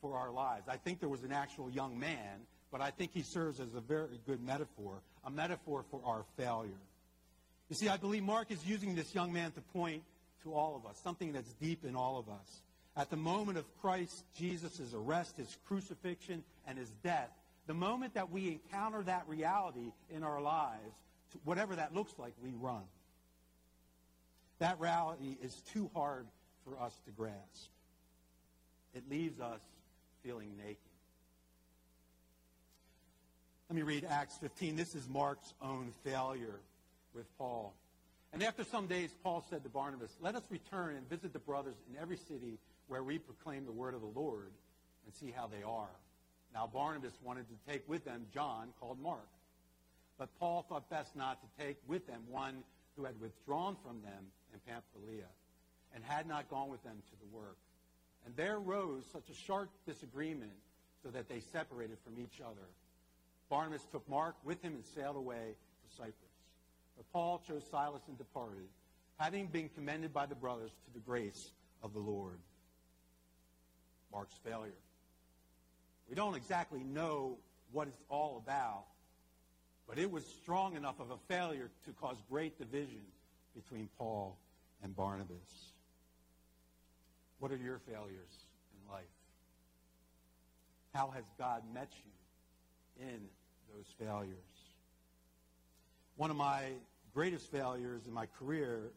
for 0.00 0.16
our 0.16 0.30
lives. 0.30 0.68
I 0.68 0.76
think 0.76 1.00
there 1.00 1.08
was 1.08 1.22
an 1.22 1.32
actual 1.32 1.70
young 1.70 1.98
man, 1.98 2.40
but 2.70 2.80
I 2.80 2.90
think 2.90 3.12
he 3.12 3.22
serves 3.22 3.60
as 3.60 3.74
a 3.74 3.80
very 3.80 4.20
good 4.26 4.42
metaphor, 4.42 5.00
a 5.24 5.30
metaphor 5.30 5.84
for 5.90 6.00
our 6.04 6.24
failure. 6.36 6.70
You 7.68 7.76
see, 7.76 7.88
I 7.88 7.96
believe 7.96 8.22
Mark 8.22 8.50
is 8.50 8.64
using 8.66 8.94
this 8.94 9.14
young 9.14 9.32
man 9.32 9.52
to 9.52 9.60
point 9.60 10.02
to 10.42 10.54
all 10.54 10.76
of 10.76 10.88
us, 10.88 10.98
something 11.02 11.32
that's 11.32 11.52
deep 11.54 11.84
in 11.84 11.96
all 11.96 12.18
of 12.18 12.28
us. 12.28 12.62
At 12.96 13.10
the 13.10 13.16
moment 13.16 13.58
of 13.58 13.64
Christ 13.80 14.24
Jesus' 14.36 14.92
arrest, 14.94 15.36
his 15.36 15.56
crucifixion, 15.66 16.42
and 16.66 16.78
his 16.78 16.90
death, 17.04 17.30
the 17.66 17.74
moment 17.74 18.14
that 18.14 18.30
we 18.30 18.48
encounter 18.48 19.02
that 19.02 19.24
reality 19.28 19.92
in 20.10 20.24
our 20.24 20.40
lives, 20.40 20.94
whatever 21.44 21.76
that 21.76 21.94
looks 21.94 22.12
like, 22.18 22.32
we 22.42 22.50
run. 22.58 22.82
That 24.58 24.80
reality 24.80 25.36
is 25.42 25.54
too 25.72 25.90
hard 25.94 26.26
for 26.64 26.80
us 26.82 26.92
to 27.04 27.10
grasp. 27.12 27.70
It 28.94 29.08
leaves 29.10 29.40
us 29.40 29.60
feeling 30.22 30.56
naked. 30.56 30.78
Let 33.68 33.76
me 33.76 33.82
read 33.82 34.06
Acts 34.08 34.36
15. 34.38 34.76
This 34.76 34.94
is 34.94 35.08
Mark's 35.08 35.52
own 35.60 35.92
failure 36.02 36.60
with 37.14 37.26
Paul. 37.36 37.74
And 38.32 38.42
after 38.42 38.64
some 38.64 38.86
days, 38.86 39.10
Paul 39.22 39.44
said 39.50 39.62
to 39.64 39.68
Barnabas, 39.68 40.16
Let 40.20 40.34
us 40.36 40.44
return 40.50 40.96
and 40.96 41.08
visit 41.08 41.32
the 41.32 41.38
brothers 41.38 41.76
in 41.90 42.00
every 42.00 42.16
city 42.16 42.58
where 42.88 43.02
we 43.02 43.18
proclaim 43.18 43.66
the 43.66 43.72
word 43.72 43.94
of 43.94 44.00
the 44.00 44.06
Lord 44.06 44.52
and 45.04 45.14
see 45.14 45.32
how 45.34 45.46
they 45.46 45.62
are. 45.62 45.90
Now, 46.54 46.66
Barnabas 46.66 47.12
wanted 47.22 47.46
to 47.48 47.72
take 47.72 47.86
with 47.88 48.04
them 48.04 48.26
John, 48.32 48.68
called 48.80 49.00
Mark. 49.00 49.28
But 50.18 50.28
Paul 50.40 50.64
thought 50.68 50.88
best 50.90 51.14
not 51.14 51.38
to 51.42 51.64
take 51.64 51.76
with 51.86 52.06
them 52.06 52.22
one 52.28 52.64
who 52.96 53.04
had 53.04 53.20
withdrawn 53.20 53.76
from 53.84 54.02
them 54.02 54.26
in 54.52 54.60
Pamphylia 54.66 55.28
and 55.94 56.02
had 56.04 56.26
not 56.26 56.50
gone 56.50 56.70
with 56.70 56.82
them 56.82 56.96
to 57.10 57.16
the 57.20 57.36
work. 57.36 57.56
And 58.26 58.36
there 58.36 58.56
arose 58.56 59.04
such 59.12 59.28
a 59.30 59.34
sharp 59.34 59.70
disagreement 59.86 60.52
so 61.02 61.10
that 61.10 61.28
they 61.28 61.40
separated 61.40 61.98
from 62.04 62.22
each 62.22 62.40
other. 62.40 62.66
Barnabas 63.48 63.86
took 63.90 64.08
Mark 64.08 64.34
with 64.44 64.60
him 64.62 64.74
and 64.74 64.84
sailed 64.84 65.16
away 65.16 65.54
to 65.54 65.96
Cyprus. 65.96 66.14
But 66.96 67.10
Paul 67.12 67.40
chose 67.46 67.62
Silas 67.70 68.02
and 68.08 68.18
departed, 68.18 68.68
having 69.16 69.46
been 69.46 69.70
commended 69.70 70.12
by 70.12 70.26
the 70.26 70.34
brothers 70.34 70.72
to 70.86 70.92
the 70.92 71.00
grace 71.00 71.50
of 71.82 71.92
the 71.92 72.00
Lord. 72.00 72.38
Mark's 74.12 74.38
failure. 74.44 74.72
We 76.08 76.14
don't 76.14 76.34
exactly 76.34 76.80
know 76.80 77.36
what 77.72 77.88
it's 77.88 78.02
all 78.08 78.42
about, 78.44 78.84
but 79.88 79.98
it 79.98 80.10
was 80.10 80.24
strong 80.42 80.76
enough 80.76 81.00
of 81.00 81.10
a 81.10 81.16
failure 81.28 81.70
to 81.84 81.92
cause 81.92 82.16
great 82.30 82.58
division 82.58 83.02
between 83.54 83.88
Paul 83.98 84.36
and 84.82 84.94
Barnabas. 84.96 85.72
What 87.38 87.52
are 87.52 87.56
your 87.56 87.78
failures 87.78 88.46
in 88.74 88.92
life? 88.92 89.04
How 90.94 91.10
has 91.14 91.24
God 91.38 91.62
met 91.72 91.92
you 92.04 93.06
in 93.06 93.20
those 93.72 93.86
failures? 93.98 94.34
One 96.16 96.30
of 96.30 96.36
my 96.36 96.64
greatest 97.14 97.50
failures 97.50 98.02
in 98.06 98.12
my 98.12 98.26
career 98.38 98.90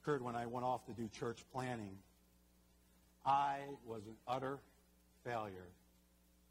occurred 0.00 0.22
when 0.22 0.36
I 0.36 0.46
went 0.46 0.64
off 0.64 0.86
to 0.86 0.92
do 0.92 1.08
church 1.08 1.38
planting. 1.52 1.96
I 3.26 3.58
was 3.86 4.02
an 4.06 4.14
utter 4.28 4.58
failure 5.24 5.68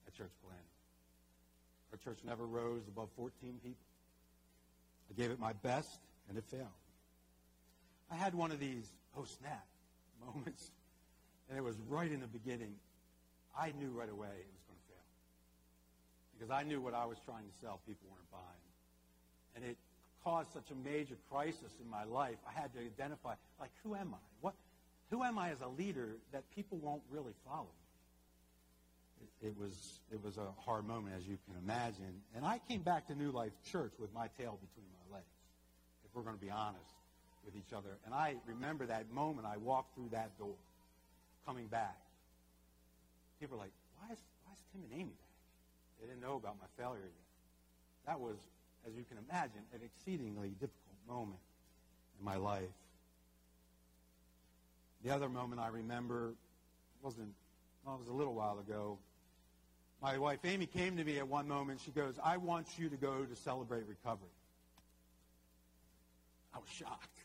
at 0.08 0.14
church 0.14 0.32
planting. 0.44 0.64
Our 1.92 1.98
church 2.00 2.20
never 2.26 2.46
rose 2.46 2.82
above 2.88 3.10
14 3.16 3.32
people. 3.64 3.78
I 5.10 5.22
gave 5.22 5.32
it 5.32 5.40
my 5.40 5.54
best, 5.54 6.00
and 6.28 6.38
it 6.38 6.44
failed. 6.50 6.68
I 8.12 8.16
had 8.16 8.34
one 8.34 8.52
of 8.52 8.60
these, 8.60 8.92
oh 9.16 9.26
snap, 9.26 9.66
moments, 10.26 10.72
and 11.50 11.58
it 11.58 11.64
was 11.64 11.76
right 11.90 12.12
in 12.12 12.20
the 12.22 12.28
beginning. 12.28 12.76
I 13.58 13.72
knew 13.80 13.90
right 13.90 14.10
away 14.10 14.28
it 14.28 14.50
was 14.50 14.64
going 14.68 14.80
to 14.80 14.88
fail. 14.90 15.08
Because 16.38 16.52
I 16.52 16.64
knew 16.64 16.82
what 16.82 16.94
I 16.94 17.06
was 17.06 17.18
trying 17.26 17.44
to 17.44 17.56
sell, 17.62 17.80
people 17.86 18.08
weren't 18.10 18.32
buying. 18.32 18.66
And 19.56 19.66
it 19.66 19.78
caused 20.24 20.52
such 20.54 20.72
a 20.72 20.76
major 20.76 21.16
crisis 21.30 21.72
in 21.82 21.90
my 21.90 22.04
life. 22.06 22.38
I 22.48 22.60
had 22.60 22.74
to 22.74 22.80
identify, 22.80 23.36
like, 23.60 23.72
who 23.84 23.96
am 23.96 24.14
I? 24.14 24.24
What, 24.42 24.54
who 25.12 25.24
am 25.24 25.38
I 25.38 25.52
as 25.52 25.62
a 25.62 25.68
leader 25.68 26.18
that 26.32 26.44
people 26.56 26.78
won't 26.80 27.04
really 27.12 27.34
follow 27.46 27.64
me? 27.64 27.84
it 29.44 29.54
was 29.60 30.00
it 30.12 30.24
was 30.24 30.38
a 30.38 30.48
hard 30.66 30.88
moment, 30.88 31.16
as 31.18 31.28
you 31.28 31.38
can 31.46 31.56
imagine. 31.62 32.22
And 32.36 32.46
I 32.46 32.60
came 32.68 32.82
back 32.82 33.08
to 33.08 33.16
New 33.16 33.32
Life 33.32 33.52
Church 33.72 33.92
with 34.00 34.14
my 34.14 34.28
tail 34.40 34.58
between 34.62 34.88
my 34.92 35.18
legs, 35.18 35.36
if 36.06 36.16
we're 36.16 36.24
going 36.24 36.36
to 36.38 36.42
be 36.42 36.52
honest 36.52 36.94
with 37.46 37.56
each 37.56 37.74
other. 37.76 37.98
And 38.06 38.14
I 38.14 38.36
remember 38.48 38.86
that 38.86 39.12
moment 39.12 39.48
I 39.48 39.58
walked 39.58 39.96
through 39.96 40.10
that 40.12 40.38
door, 40.38 40.56
coming 41.46 41.68
back. 41.68 41.98
People 43.40 43.58
were 43.58 43.64
like, 43.64 43.74
why 44.00 44.14
is, 44.14 44.20
why 44.46 44.54
is 44.54 44.60
Tim 44.72 44.82
and 44.90 44.94
Amy 44.94 45.12
back? 45.12 46.00
They 46.02 46.08
didn't 46.08 46.22
know 46.22 46.36
about 46.36 46.56
my 46.60 46.68
failure 46.82 47.02
yet. 47.02 48.08
That 48.08 48.20
was, 48.20 48.36
as 48.88 48.94
you 48.96 49.04
can 49.08 49.18
imagine, 49.30 49.62
an 49.74 49.80
exceedingly 49.84 50.50
difficult 50.50 50.98
moment 51.08 51.40
in 52.20 52.26
my 52.26 52.36
life. 52.36 52.64
The 55.04 55.12
other 55.14 55.30
moment 55.30 55.62
I 55.62 55.68
remember 55.68 56.34
wasn't, 57.02 57.34
well, 57.86 57.96
it 57.96 58.00
was 58.00 58.08
a 58.08 58.14
little 58.14 58.34
while 58.34 58.60
ago. 58.60 58.98
My 60.02 60.18
wife 60.18 60.40
Amy 60.46 60.66
came 60.66 60.98
to 60.98 61.04
me 61.04 61.18
at 61.18 61.28
one 61.28 61.48
moment. 61.48 61.82
She 61.84 61.92
goes, 61.92 62.16
I 62.24 62.38
want 62.38 62.68
you 62.78 62.90
to 62.90 62.96
go 62.98 63.24
to 63.24 63.36
celebrate 63.36 63.84
recovery. 63.88 64.30
I 66.54 66.60
was 66.60 66.70
shocked. 66.70 67.20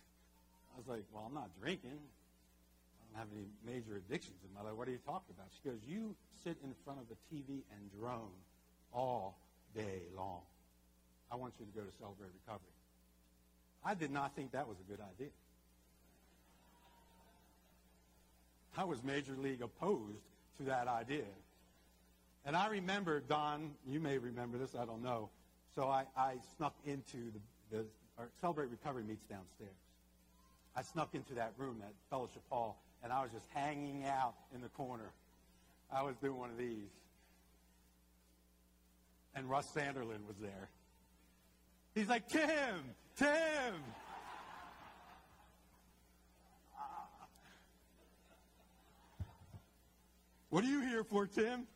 I 0.74 0.78
was 0.78 0.86
like, 0.88 1.04
well, 1.12 1.24
I'm 1.26 1.34
not 1.34 1.50
drinking. 1.60 1.98
Don't 3.08 3.20
have 3.20 3.28
any 3.34 3.46
major 3.64 3.96
addictions 3.96 4.36
in 4.46 4.54
my 4.54 4.62
life. 4.62 4.76
What 4.76 4.88
are 4.88 4.92
you 4.92 5.00
talking 5.04 5.34
about? 5.34 5.48
She 5.54 5.68
goes, 5.68 5.78
you 5.86 6.14
sit 6.44 6.56
in 6.62 6.74
front 6.84 7.00
of 7.00 7.06
a 7.10 7.34
TV 7.34 7.62
and 7.72 7.90
drone 7.98 8.36
all 8.92 9.38
day 9.74 10.02
long. 10.16 10.42
I 11.30 11.36
want 11.36 11.54
you 11.58 11.66
to 11.66 11.72
go 11.72 11.82
to 11.82 11.92
celebrate 11.98 12.30
recovery. 12.46 12.72
I 13.84 13.94
did 13.94 14.10
not 14.10 14.34
think 14.34 14.52
that 14.52 14.68
was 14.68 14.76
a 14.80 14.90
good 14.90 15.00
idea. 15.00 15.32
I 18.76 18.84
was 18.84 19.02
major 19.02 19.36
league 19.36 19.62
opposed 19.62 20.22
to 20.58 20.64
that 20.64 20.88
idea. 20.88 21.24
And 22.44 22.56
I 22.56 22.68
remember, 22.68 23.20
Don, 23.20 23.72
you 23.86 24.00
may 24.00 24.18
remember 24.18 24.56
this, 24.56 24.74
I 24.74 24.84
don't 24.84 25.02
know. 25.02 25.30
So 25.74 25.88
I, 25.88 26.04
I 26.16 26.34
snuck 26.56 26.74
into 26.86 27.32
the, 27.70 27.78
the 27.78 27.84
Celebrate 28.40 28.70
Recovery 28.70 29.02
meets 29.04 29.24
downstairs. 29.26 29.70
I 30.76 30.82
snuck 30.82 31.14
into 31.14 31.34
that 31.34 31.52
room, 31.56 31.76
that 31.80 31.92
fellowship 32.08 32.42
hall, 32.48 32.80
and 33.02 33.12
I 33.12 33.22
was 33.22 33.30
just 33.30 33.46
hanging 33.54 34.04
out 34.04 34.34
in 34.54 34.60
the 34.60 34.68
corner. 34.68 35.10
I 35.92 36.02
was 36.02 36.16
doing 36.16 36.38
one 36.38 36.50
of 36.50 36.58
these. 36.58 36.90
And 39.34 39.48
Russ 39.48 39.70
Sanderlin 39.74 40.26
was 40.26 40.36
there. 40.40 40.68
He's 41.94 42.08
like, 42.08 42.28
Tim, 42.28 42.94
Tim. 43.16 43.74
What 50.50 50.64
are 50.64 50.68
you 50.68 50.80
here 50.80 51.04
for, 51.04 51.26
Tim? 51.26 51.66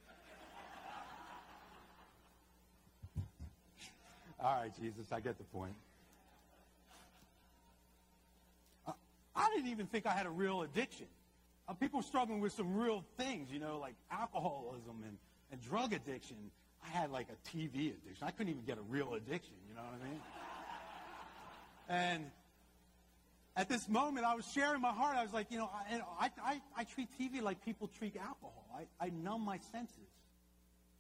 All 4.43 4.61
right, 4.61 4.73
Jesus, 4.81 5.13
I 5.13 5.21
get 5.21 5.39
the 5.39 5.45
point. 5.45 5.75
Uh, 8.87 8.93
I 9.35 9.49
didn't 9.55 9.71
even 9.71 9.87
think 9.87 10.07
I 10.07 10.13
had 10.13 10.27
a 10.27 10.31
real 10.31 10.63
addiction. 10.63 11.07
Uh, 11.69 11.75
people 11.75 12.03
struggling 12.03 12.41
with 12.41 12.53
some 12.53 12.75
real 12.75 13.05
things, 13.17 13.51
you 13.51 13.59
know, 13.59 13.79
like 13.79 13.95
alcoholism 14.11 15.03
and, 15.07 15.17
and 15.51 15.61
drug 15.61 15.93
addiction. 15.93 16.37
I 16.85 16.89
had 16.89 17.11
like 17.11 17.29
a 17.31 17.57
TV 17.57 17.93
addiction. 17.95 18.27
I 18.27 18.31
couldn't 18.31 18.51
even 18.51 18.65
get 18.65 18.79
a 18.79 18.83
real 18.83 19.15
addiction, 19.15 19.55
you 19.69 19.75
know 19.75 19.83
what 19.83 20.01
I 20.01 20.09
mean? 20.09 20.21
And 21.89 22.31
at 23.55 23.69
this 23.69 23.89
moment, 23.89 24.25
I 24.25 24.35
was 24.35 24.51
sharing 24.51 24.81
my 24.81 24.93
heart. 24.93 25.17
I 25.17 25.23
was 25.23 25.33
like, 25.33 25.51
you 25.51 25.59
know, 25.59 25.71
I, 26.19 26.31
I, 26.43 26.61
I, 26.77 26.85
treat 26.85 27.09
TV 27.21 27.43
like 27.43 27.63
people 27.65 27.89
treat 27.99 28.17
alcohol. 28.17 28.67
I, 28.75 29.07
I 29.07 29.11
numb 29.11 29.45
my 29.45 29.59
senses 29.59 30.09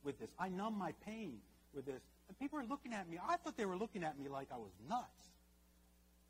with 0.05 0.19
this. 0.19 0.29
I 0.39 0.49
numb 0.49 0.77
my 0.77 0.93
pain 1.07 1.39
with 1.75 1.87
this. 1.87 2.03
And 2.29 2.39
people 2.39 2.59
are 2.59 2.65
looking 2.65 2.93
at 2.93 3.09
me. 3.09 3.19
I 3.27 3.37
thought 3.37 3.57
they 3.57 3.65
were 3.65 3.77
looking 3.77 4.05
at 4.05 4.19
me 4.19 4.29
like 4.29 4.49
I 4.53 4.59
was 4.59 4.73
nuts. 4.89 5.32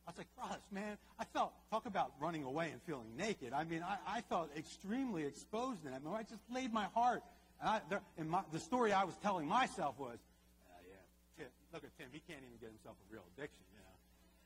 I 0.07 0.11
was 0.11 0.19
like, 0.19 0.27
Russ, 0.37 0.59
man, 0.73 0.99
I 1.19 1.25
felt, 1.25 1.53
talk 1.71 1.87
about 1.87 2.13
running 2.21 2.43
away 2.45 2.71
and 2.73 2.83
feeling 2.83 3.17
naked. 3.17 3.53
I 3.53 3.65
mean, 3.65 3.83
I, 3.83 4.19
I 4.19 4.21
felt 4.23 4.51
extremely 4.57 5.25
exposed 5.25 5.85
in 5.85 5.93
that 5.93 6.03
moment. 6.03 6.27
I 6.29 6.31
just 6.31 6.43
laid 6.53 6.73
my 6.73 6.87
heart. 6.95 7.23
And, 7.61 7.71
I, 7.71 7.81
the, 7.89 8.01
and 8.19 8.29
my, 8.29 8.43
the 8.53 8.59
story 8.59 8.93
I 8.93 9.05
was 9.05 9.15
telling 9.23 9.47
myself 9.47 9.99
was, 9.99 10.19
uh, 10.19 10.75
yeah, 10.89 10.97
Tim, 11.39 11.47
look 11.73 11.85
at 11.85 11.97
Tim. 11.97 12.09
He 12.11 12.21
can't 12.27 12.41
even 12.41 12.59
get 12.61 12.71
himself 12.71 12.97
a 13.09 13.13
real 13.13 13.23
addiction, 13.37 13.63
you 13.73 13.79
know. 13.79 13.95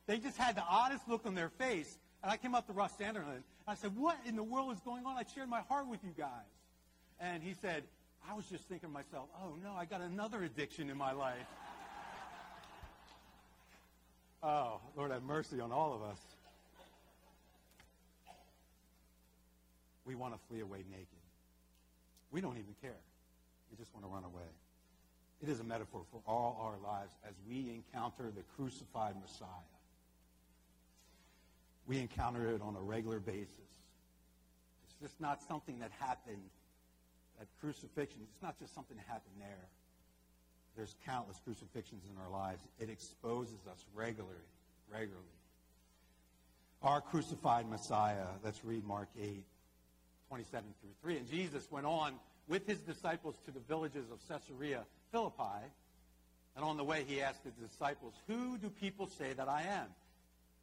They 0.06 0.18
just 0.18 0.36
had 0.36 0.56
the 0.56 0.64
oddest 0.68 1.08
look 1.08 1.24
on 1.24 1.34
their 1.34 1.48
face. 1.48 1.98
And 2.22 2.30
I 2.30 2.36
came 2.36 2.54
up 2.54 2.66
to 2.66 2.74
Russ. 2.74 2.92
And 3.00 3.16
I 3.66 3.74
said, 3.76 3.96
what 3.96 4.18
in 4.26 4.36
the 4.36 4.42
world 4.42 4.72
is 4.72 4.80
going 4.80 5.06
on? 5.06 5.16
I 5.16 5.24
shared 5.34 5.48
my 5.48 5.62
heart 5.62 5.88
with 5.88 6.04
you 6.04 6.12
guys. 6.16 6.28
And 7.18 7.42
he 7.42 7.54
said, 7.54 7.84
I 8.28 8.34
was 8.34 8.44
just 8.46 8.64
thinking 8.64 8.90
to 8.90 8.92
myself, 8.92 9.28
oh 9.40 9.54
no, 9.62 9.72
I 9.72 9.86
got 9.86 10.00
another 10.02 10.42
addiction 10.42 10.90
in 10.90 10.98
my 10.98 11.12
life. 11.12 11.36
Oh, 14.46 14.80
Lord 14.96 15.10
have 15.10 15.22
mercy 15.22 15.60
on 15.60 15.72
all 15.72 15.94
of 15.94 16.02
us. 16.02 16.20
We 20.04 20.14
want 20.14 20.34
to 20.34 20.40
flee 20.48 20.60
away 20.60 20.84
naked. 20.90 21.06
We 22.30 22.40
don't 22.40 22.56
even 22.56 22.74
care. 22.80 23.00
We 23.70 23.76
just 23.76 23.92
want 23.92 24.06
to 24.06 24.12
run 24.12 24.24
away. 24.24 24.48
It 25.42 25.48
is 25.48 25.60
a 25.60 25.64
metaphor 25.64 26.02
for 26.10 26.20
all 26.26 26.58
our 26.62 26.78
lives 26.88 27.12
as 27.28 27.34
we 27.48 27.70
encounter 27.70 28.30
the 28.34 28.42
crucified 28.56 29.14
Messiah. 29.20 29.48
We 31.86 31.98
encounter 31.98 32.48
it 32.50 32.62
on 32.62 32.76
a 32.76 32.80
regular 32.80 33.18
basis. 33.18 33.50
It's 34.84 34.94
just 35.02 35.20
not 35.20 35.42
something 35.42 35.80
that 35.80 35.90
happened 35.98 36.42
that 37.38 37.48
crucifixion, 37.60 38.20
it's 38.22 38.42
not 38.42 38.58
just 38.58 38.74
something 38.74 38.96
that 38.96 39.06
happened 39.06 39.36
there. 39.38 39.68
There's 40.76 40.94
countless 41.06 41.40
crucifixions 41.44 42.02
in 42.04 42.20
our 42.22 42.30
lives. 42.30 42.60
It 42.78 42.90
exposes 42.90 43.66
us 43.70 43.84
regularly, 43.94 44.34
regularly. 44.92 45.24
our 46.82 47.00
crucified 47.00 47.68
Messiah. 47.68 48.26
Let's 48.44 48.62
read 48.64 48.84
Mark 48.84 49.08
8, 49.20 49.42
27 50.28 50.64
through 50.80 50.90
3. 51.02 51.18
And 51.18 51.30
Jesus 51.30 51.66
went 51.70 51.86
on 51.86 52.14
with 52.46 52.66
his 52.66 52.78
disciples 52.80 53.34
to 53.46 53.50
the 53.50 53.60
villages 53.60 54.04
of 54.12 54.18
Caesarea 54.28 54.84
Philippi. 55.10 55.64
And 56.54 56.64
on 56.64 56.76
the 56.76 56.84
way, 56.84 57.04
he 57.06 57.22
asked 57.22 57.42
his 57.44 57.54
disciples, 57.54 58.12
Who 58.26 58.58
do 58.58 58.68
people 58.68 59.08
say 59.08 59.32
that 59.32 59.48
I 59.48 59.62
am? 59.62 59.86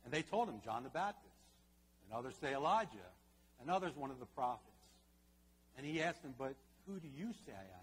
And 0.05 0.13
they 0.13 0.21
told 0.21 0.47
him, 0.47 0.61
John 0.63 0.83
the 0.83 0.89
Baptist. 0.89 1.33
And 2.05 2.17
others 2.17 2.35
say 2.39 2.53
Elijah. 2.53 3.09
And 3.61 3.71
others, 3.71 3.95
one 3.95 4.11
of 4.11 4.19
the 4.19 4.25
prophets. 4.27 4.67
And 5.77 5.85
he 5.85 6.01
asked 6.01 6.21
them, 6.21 6.35
But 6.37 6.53
who 6.87 6.99
do 6.99 7.07
you 7.17 7.33
say 7.45 7.51
I 7.51 7.61
am? 7.61 7.82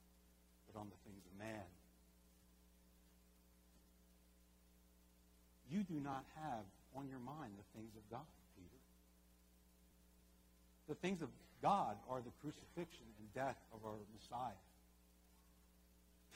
but 0.71 0.79
on 0.79 0.87
the 0.89 1.09
things 1.09 1.23
of 1.25 1.39
man. 1.39 1.65
You 5.69 5.83
do 5.83 5.99
not 6.03 6.25
have 6.35 6.65
on 6.95 7.07
your 7.07 7.19
mind 7.19 7.53
the 7.57 7.79
things 7.79 7.95
of 7.95 8.01
God, 8.11 8.27
Peter. 8.55 8.79
The 10.89 10.95
things 10.95 11.21
of 11.21 11.29
God 11.61 11.95
are 12.09 12.19
the 12.19 12.31
crucifixion 12.41 13.05
and 13.19 13.33
death 13.33 13.57
of 13.73 13.85
our 13.85 13.95
Messiah. 14.13 14.59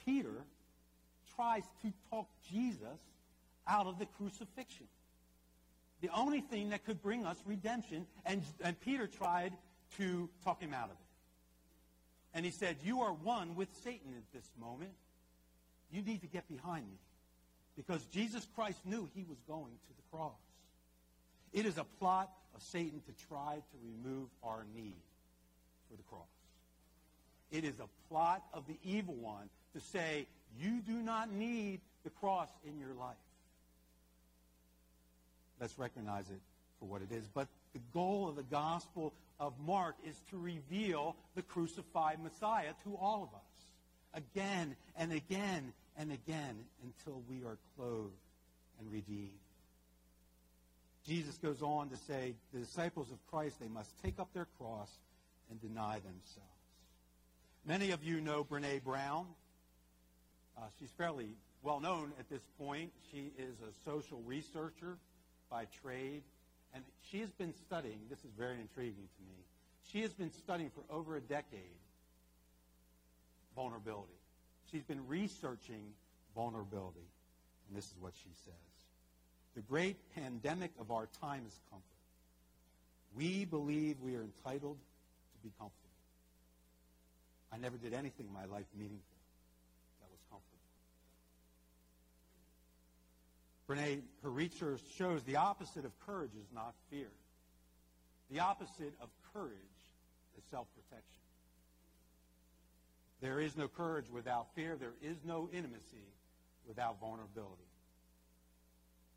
Peter 0.04 0.44
tries 1.34 1.64
to 1.82 1.92
talk 2.10 2.28
Jesus 2.50 3.00
out 3.68 3.86
of 3.86 3.98
the 3.98 4.06
crucifixion. 4.06 4.86
The 6.00 6.08
only 6.14 6.40
thing 6.40 6.70
that 6.70 6.84
could 6.84 7.02
bring 7.02 7.26
us 7.26 7.36
redemption, 7.44 8.06
and, 8.24 8.42
and 8.62 8.78
Peter 8.80 9.06
tried 9.06 9.52
to 9.98 10.28
talk 10.44 10.60
him 10.60 10.72
out 10.72 10.86
of 10.86 10.92
it. 10.92 11.05
And 12.36 12.44
he 12.44 12.50
said, 12.50 12.76
You 12.84 13.00
are 13.00 13.14
one 13.14 13.56
with 13.56 13.68
Satan 13.82 14.12
at 14.14 14.30
this 14.32 14.46
moment. 14.60 14.92
You 15.90 16.02
need 16.02 16.20
to 16.20 16.26
get 16.26 16.46
behind 16.48 16.86
me. 16.86 16.98
Because 17.78 18.04
Jesus 18.06 18.46
Christ 18.54 18.78
knew 18.84 19.08
he 19.14 19.24
was 19.26 19.38
going 19.48 19.72
to 19.72 19.96
the 19.96 20.16
cross. 20.16 20.36
It 21.54 21.64
is 21.64 21.78
a 21.78 21.84
plot 21.98 22.30
of 22.54 22.62
Satan 22.62 23.00
to 23.06 23.26
try 23.26 23.54
to 23.54 23.76
remove 23.82 24.28
our 24.42 24.66
need 24.74 25.00
for 25.88 25.96
the 25.96 26.02
cross. 26.02 26.28
It 27.50 27.64
is 27.64 27.80
a 27.80 27.88
plot 28.10 28.42
of 28.52 28.66
the 28.66 28.76
evil 28.84 29.14
one 29.14 29.48
to 29.74 29.80
say, 29.80 30.26
you 30.60 30.82
do 30.86 31.00
not 31.00 31.32
need 31.32 31.80
the 32.04 32.10
cross 32.10 32.50
in 32.66 32.78
your 32.78 32.92
life. 32.92 33.16
Let's 35.58 35.78
recognize 35.78 36.28
it 36.28 36.40
for 36.78 36.86
what 36.86 37.00
it 37.00 37.12
is. 37.12 37.26
But 37.32 37.48
the 37.76 37.82
goal 37.92 38.26
of 38.26 38.36
the 38.36 38.42
Gospel 38.42 39.12
of 39.38 39.52
Mark 39.60 39.96
is 40.06 40.16
to 40.30 40.38
reveal 40.38 41.14
the 41.34 41.42
crucified 41.42 42.22
Messiah 42.22 42.72
to 42.84 42.96
all 42.96 43.22
of 43.22 43.34
us 43.34 44.24
again 44.34 44.74
and 44.96 45.12
again 45.12 45.74
and 45.98 46.10
again 46.10 46.56
until 46.82 47.22
we 47.28 47.44
are 47.44 47.58
clothed 47.76 48.14
and 48.80 48.90
redeemed. 48.90 49.30
Jesus 51.06 51.36
goes 51.36 51.60
on 51.60 51.90
to 51.90 51.96
say, 51.98 52.34
the 52.54 52.60
disciples 52.60 53.10
of 53.10 53.18
Christ, 53.30 53.60
they 53.60 53.68
must 53.68 53.90
take 54.02 54.18
up 54.18 54.32
their 54.32 54.48
cross 54.58 54.90
and 55.50 55.60
deny 55.60 55.96
themselves. 55.96 56.40
Many 57.66 57.90
of 57.90 58.02
you 58.02 58.22
know 58.22 58.42
Brene 58.42 58.82
Brown. 58.82 59.26
Uh, 60.56 60.62
she's 60.80 60.90
fairly 60.96 61.28
well 61.62 61.80
known 61.80 62.12
at 62.18 62.30
this 62.30 62.42
point. 62.58 62.90
She 63.12 63.32
is 63.38 63.54
a 63.60 63.90
social 63.90 64.22
researcher 64.24 64.96
by 65.50 65.66
trade. 65.82 66.22
And 66.76 66.84
she 67.10 67.20
has 67.20 67.30
been 67.30 67.54
studying, 67.54 68.00
this 68.10 68.18
is 68.18 68.30
very 68.36 68.60
intriguing 68.60 69.08
to 69.16 69.22
me, 69.26 69.38
she 69.90 70.02
has 70.02 70.12
been 70.12 70.30
studying 70.30 70.70
for 70.70 70.84
over 70.94 71.16
a 71.16 71.20
decade 71.22 71.80
vulnerability. 73.54 74.12
She's 74.70 74.82
been 74.82 75.08
researching 75.08 75.94
vulnerability. 76.34 77.08
And 77.68 77.76
this 77.76 77.86
is 77.86 77.94
what 77.98 78.12
she 78.14 78.28
says. 78.44 78.52
The 79.54 79.62
great 79.62 79.96
pandemic 80.14 80.72
of 80.78 80.90
our 80.90 81.08
time 81.22 81.44
is 81.46 81.58
comfort. 81.70 81.82
We 83.16 83.46
believe 83.46 83.96
we 84.02 84.14
are 84.14 84.22
entitled 84.22 84.76
to 84.76 85.38
be 85.42 85.50
comfortable. 85.58 85.82
I 87.50 87.56
never 87.56 87.78
did 87.78 87.94
anything 87.94 88.26
in 88.26 88.34
my 88.34 88.44
life 88.44 88.66
meaningful 88.76 89.16
that 90.00 90.10
was 90.10 90.20
comfortable. 90.30 90.56
Brene, 93.68 94.02
her 94.22 94.30
research 94.30 94.80
shows 94.96 95.22
the 95.24 95.36
opposite 95.36 95.84
of 95.84 95.92
courage 96.06 96.34
is 96.38 96.46
not 96.54 96.74
fear. 96.90 97.10
The 98.30 98.40
opposite 98.40 98.94
of 99.00 99.08
courage 99.32 99.56
is 100.38 100.44
self-protection. 100.50 101.02
There 103.20 103.40
is 103.40 103.56
no 103.56 103.66
courage 103.66 104.06
without 104.10 104.54
fear. 104.54 104.76
There 104.76 104.94
is 105.02 105.16
no 105.24 105.48
intimacy 105.52 106.06
without 106.66 107.00
vulnerability. 107.00 107.62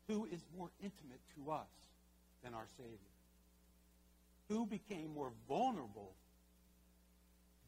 Who 0.08 0.24
is 0.24 0.40
more 0.56 0.70
intimate 0.82 1.20
to 1.36 1.52
us 1.52 1.68
than 2.42 2.54
our 2.54 2.66
Savior? 2.76 2.96
Who 4.48 4.66
became 4.66 5.14
more 5.14 5.30
vulnerable 5.48 6.14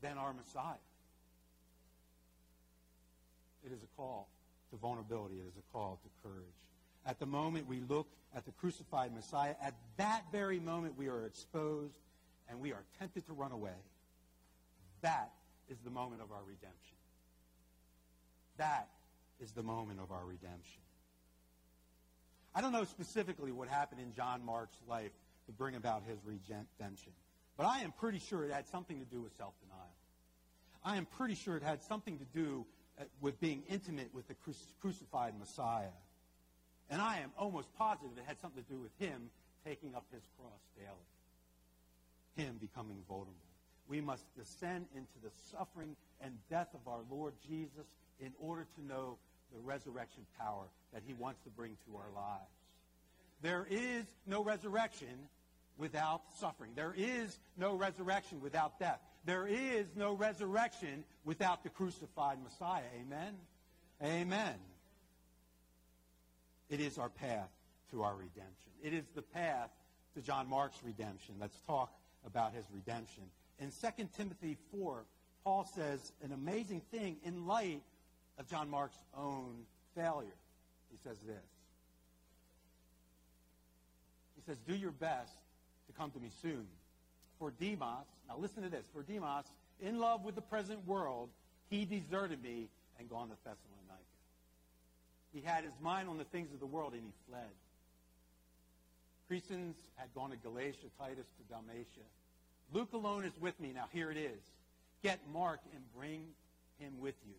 than 0.00 0.18
our 0.18 0.32
Messiah? 0.32 0.74
It 3.64 3.70
is 3.70 3.82
a 3.82 3.96
call 3.96 4.28
to 4.70 4.76
vulnerability. 4.76 5.36
It 5.36 5.46
is 5.46 5.56
a 5.56 5.72
call 5.72 6.00
to 6.02 6.28
courage. 6.28 6.71
At 7.04 7.18
the 7.18 7.26
moment 7.26 7.68
we 7.68 7.80
look 7.80 8.08
at 8.34 8.44
the 8.44 8.52
crucified 8.52 9.14
Messiah, 9.14 9.54
at 9.62 9.74
that 9.96 10.24
very 10.30 10.60
moment 10.60 10.96
we 10.96 11.08
are 11.08 11.26
exposed 11.26 11.98
and 12.48 12.60
we 12.60 12.72
are 12.72 12.82
tempted 12.98 13.26
to 13.26 13.32
run 13.32 13.52
away. 13.52 13.74
That 15.00 15.32
is 15.68 15.78
the 15.84 15.90
moment 15.90 16.22
of 16.22 16.30
our 16.30 16.42
redemption. 16.46 16.96
That 18.58 18.88
is 19.40 19.52
the 19.52 19.62
moment 19.62 20.00
of 20.00 20.12
our 20.12 20.24
redemption. 20.24 20.80
I 22.54 22.60
don't 22.60 22.72
know 22.72 22.84
specifically 22.84 23.50
what 23.50 23.68
happened 23.68 24.00
in 24.00 24.14
John 24.14 24.44
Mark's 24.44 24.76
life 24.88 25.12
to 25.46 25.52
bring 25.52 25.74
about 25.74 26.02
his 26.06 26.18
redemption, 26.24 27.12
but 27.56 27.64
I 27.64 27.80
am 27.80 27.92
pretty 27.92 28.18
sure 28.18 28.44
it 28.44 28.52
had 28.52 28.68
something 28.68 28.98
to 28.98 29.06
do 29.06 29.20
with 29.20 29.34
self 29.36 29.54
denial. 29.60 29.80
I 30.84 30.96
am 30.96 31.06
pretty 31.06 31.34
sure 31.34 31.56
it 31.56 31.62
had 31.62 31.82
something 31.82 32.18
to 32.18 32.24
do 32.34 32.66
uh, 33.00 33.04
with 33.20 33.40
being 33.40 33.62
intimate 33.68 34.10
with 34.12 34.28
the 34.28 34.34
crucified 34.80 35.38
Messiah. 35.38 35.94
And 36.90 37.00
I 37.00 37.18
am 37.18 37.30
almost 37.38 37.68
positive 37.78 38.10
it 38.16 38.24
had 38.26 38.40
something 38.40 38.62
to 38.62 38.70
do 38.70 38.78
with 38.78 38.92
him 38.98 39.30
taking 39.64 39.94
up 39.94 40.04
his 40.12 40.22
cross 40.38 40.60
daily, 40.76 42.46
him 42.46 42.58
becoming 42.60 42.98
vulnerable. 43.08 43.34
We 43.88 44.00
must 44.00 44.24
descend 44.36 44.86
into 44.94 45.18
the 45.22 45.30
suffering 45.50 45.96
and 46.20 46.32
death 46.50 46.68
of 46.74 46.86
our 46.90 47.00
Lord 47.10 47.34
Jesus 47.48 47.86
in 48.20 48.32
order 48.40 48.66
to 48.76 48.84
know 48.86 49.18
the 49.52 49.60
resurrection 49.60 50.24
power 50.38 50.64
that 50.92 51.02
he 51.06 51.14
wants 51.14 51.40
to 51.44 51.50
bring 51.50 51.76
to 51.86 51.96
our 51.96 52.10
lives. 52.14 52.50
There 53.42 53.66
is 53.68 54.04
no 54.26 54.42
resurrection 54.42 55.28
without 55.76 56.22
suffering. 56.38 56.72
There 56.76 56.94
is 56.96 57.38
no 57.56 57.74
resurrection 57.74 58.40
without 58.40 58.78
death. 58.78 59.00
There 59.24 59.46
is 59.46 59.86
no 59.96 60.14
resurrection 60.14 61.04
without 61.24 61.62
the 61.62 61.70
crucified 61.70 62.38
Messiah. 62.42 62.84
Amen? 63.00 63.34
Amen. 64.02 64.54
It 66.72 66.80
is 66.80 66.96
our 66.96 67.10
path 67.10 67.50
to 67.90 68.02
our 68.02 68.14
redemption. 68.14 68.72
It 68.82 68.94
is 68.94 69.04
the 69.14 69.20
path 69.20 69.68
to 70.14 70.22
John 70.22 70.48
Mark's 70.48 70.78
redemption. 70.82 71.34
Let's 71.38 71.58
talk 71.66 71.92
about 72.26 72.54
his 72.54 72.64
redemption. 72.72 73.24
In 73.58 73.70
2 73.70 74.08
Timothy 74.16 74.56
4, 74.74 75.04
Paul 75.44 75.68
says 75.74 76.12
an 76.24 76.32
amazing 76.32 76.80
thing 76.90 77.18
in 77.24 77.46
light 77.46 77.82
of 78.38 78.48
John 78.48 78.70
Mark's 78.70 78.96
own 79.14 79.66
failure. 79.94 80.32
He 80.90 80.96
says 81.04 81.18
this. 81.26 81.44
He 84.34 84.42
says, 84.46 84.56
Do 84.66 84.74
your 84.74 84.92
best 84.92 85.36
to 85.88 85.92
come 85.92 86.10
to 86.12 86.18
me 86.18 86.30
soon. 86.40 86.66
For 87.38 87.50
Demas, 87.50 88.06
now 88.28 88.36
listen 88.38 88.62
to 88.62 88.70
this, 88.70 88.86
for 88.94 89.02
Demas, 89.02 89.44
in 89.82 89.98
love 89.98 90.24
with 90.24 90.36
the 90.36 90.40
present 90.40 90.86
world, 90.86 91.28
he 91.68 91.84
deserted 91.84 92.42
me 92.42 92.70
and 92.98 93.10
gone 93.10 93.28
to 93.28 93.34
Thessalonica. 93.44 93.81
He 95.32 95.40
had 95.40 95.64
his 95.64 95.72
mind 95.80 96.08
on 96.08 96.18
the 96.18 96.24
things 96.24 96.52
of 96.52 96.60
the 96.60 96.66
world 96.66 96.92
and 96.92 97.02
he 97.02 97.12
fled. 97.28 97.50
Crescens 99.30 99.76
had 99.96 100.12
gone 100.14 100.30
to 100.30 100.36
Galatia, 100.36 100.88
Titus 100.98 101.26
to 101.38 101.54
Dalmatia. 101.54 102.06
Luke 102.72 102.92
alone 102.92 103.24
is 103.24 103.32
with 103.40 103.58
me. 103.60 103.72
Now 103.74 103.86
here 103.92 104.10
it 104.10 104.16
is. 104.16 104.40
Get 105.02 105.20
Mark 105.32 105.60
and 105.74 105.82
bring 105.94 106.26
him 106.78 107.00
with 107.00 107.14
you 107.26 107.34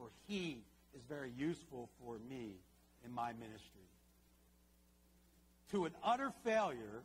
for 0.00 0.08
he 0.26 0.62
is 0.94 1.02
very 1.08 1.30
useful 1.36 1.90
for 2.02 2.16
me 2.28 2.54
in 3.04 3.12
my 3.12 3.32
ministry. 3.34 3.60
to 5.72 5.84
an 5.84 5.92
utter 6.02 6.32
failure 6.42 7.02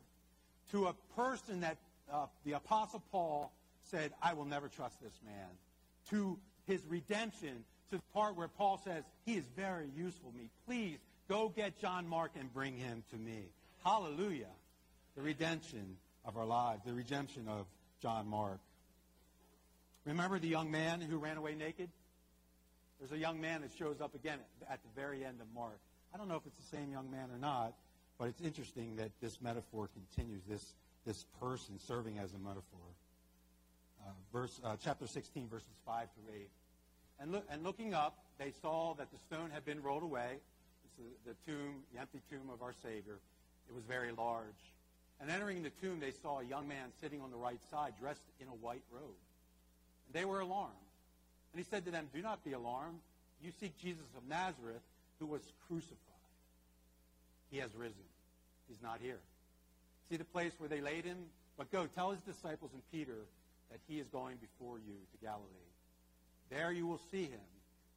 to 0.72 0.86
a 0.86 0.94
person 1.14 1.60
that 1.60 1.76
uh, 2.12 2.26
the 2.44 2.52
Apostle 2.52 3.00
Paul 3.12 3.52
said, 3.90 4.12
I 4.20 4.32
will 4.32 4.44
never 4.44 4.68
trust 4.68 5.00
this 5.00 5.12
man, 5.24 5.46
to 6.10 6.36
his 6.66 6.84
redemption, 6.88 7.64
to 7.90 7.96
the 7.96 8.02
part 8.14 8.36
where 8.36 8.48
Paul 8.48 8.80
says, 8.84 9.04
He 9.24 9.34
is 9.34 9.44
very 9.56 9.88
useful 9.96 10.30
to 10.30 10.36
me. 10.36 10.50
Please 10.66 10.98
go 11.28 11.48
get 11.48 11.80
John 11.80 12.06
Mark 12.08 12.32
and 12.38 12.52
bring 12.52 12.76
him 12.76 13.02
to 13.10 13.16
me. 13.16 13.44
Hallelujah. 13.84 14.50
The 15.16 15.22
redemption 15.22 15.96
of 16.24 16.36
our 16.36 16.44
lives, 16.44 16.82
the 16.84 16.92
redemption 16.92 17.46
of 17.48 17.66
John 18.02 18.28
Mark. 18.28 18.58
Remember 20.04 20.38
the 20.38 20.48
young 20.48 20.70
man 20.70 21.00
who 21.00 21.18
ran 21.18 21.36
away 21.36 21.54
naked? 21.54 21.88
There's 22.98 23.12
a 23.12 23.18
young 23.18 23.40
man 23.40 23.62
that 23.62 23.70
shows 23.78 24.00
up 24.00 24.14
again 24.14 24.38
at 24.70 24.80
the 24.82 25.00
very 25.00 25.24
end 25.24 25.40
of 25.40 25.46
Mark. 25.54 25.78
I 26.14 26.18
don't 26.18 26.28
know 26.28 26.36
if 26.36 26.46
it's 26.46 26.56
the 26.56 26.76
same 26.76 26.90
young 26.90 27.10
man 27.10 27.28
or 27.32 27.38
not, 27.38 27.74
but 28.18 28.28
it's 28.28 28.40
interesting 28.40 28.96
that 28.96 29.10
this 29.20 29.40
metaphor 29.42 29.88
continues, 29.92 30.42
this, 30.48 30.64
this 31.04 31.24
person 31.40 31.78
serving 31.86 32.18
as 32.18 32.32
a 32.32 32.38
metaphor. 32.38 32.86
Uh, 34.06 34.10
verse, 34.32 34.60
uh, 34.64 34.76
chapter 34.82 35.06
16, 35.06 35.48
verses 35.48 35.68
5 35.84 36.06
through 36.14 36.34
8. 36.34 36.48
And, 37.20 37.40
and 37.50 37.62
looking 37.62 37.94
up, 37.94 38.18
they 38.38 38.52
saw 38.60 38.94
that 38.94 39.10
the 39.10 39.18
stone 39.18 39.50
had 39.50 39.64
been 39.64 39.82
rolled 39.82 40.02
away. 40.02 40.38
It's 40.84 40.96
the, 40.96 41.30
the 41.30 41.50
tomb, 41.50 41.82
the 41.92 42.00
empty 42.00 42.20
tomb 42.30 42.50
of 42.52 42.62
our 42.62 42.74
Savior. 42.82 43.18
It 43.68 43.74
was 43.74 43.84
very 43.84 44.12
large. 44.12 44.44
And 45.20 45.30
entering 45.30 45.62
the 45.62 45.70
tomb, 45.70 45.98
they 45.98 46.12
saw 46.22 46.40
a 46.40 46.44
young 46.44 46.68
man 46.68 46.92
sitting 47.00 47.20
on 47.20 47.30
the 47.30 47.36
right 47.36 47.60
side, 47.70 47.94
dressed 47.98 48.24
in 48.40 48.48
a 48.48 48.54
white 48.54 48.82
robe. 48.92 49.16
And 50.06 50.14
they 50.14 50.24
were 50.24 50.40
alarmed. 50.40 50.74
And 51.52 51.64
he 51.64 51.68
said 51.68 51.84
to 51.86 51.90
them, 51.90 52.08
Do 52.14 52.20
not 52.20 52.44
be 52.44 52.52
alarmed. 52.52 52.98
You 53.42 53.50
seek 53.60 53.78
Jesus 53.78 54.04
of 54.16 54.28
Nazareth, 54.28 54.82
who 55.18 55.26
was 55.26 55.40
crucified. 55.68 55.96
He 57.50 57.58
has 57.58 57.74
risen. 57.74 57.94
He's 58.68 58.82
not 58.82 58.98
here. 59.00 59.20
See 60.10 60.16
the 60.16 60.24
place 60.24 60.52
where 60.58 60.68
they 60.68 60.80
laid 60.80 61.04
him? 61.04 61.18
But 61.56 61.72
go, 61.72 61.86
tell 61.86 62.10
his 62.10 62.20
disciples 62.20 62.72
and 62.74 62.82
Peter 62.92 63.24
that 63.70 63.80
he 63.88 63.98
is 63.98 64.06
going 64.08 64.36
before 64.36 64.78
you 64.78 64.94
to 65.12 65.24
Galilee. 65.24 65.65
There 66.50 66.72
you 66.72 66.86
will 66.86 67.00
see 67.10 67.24
him, 67.24 67.48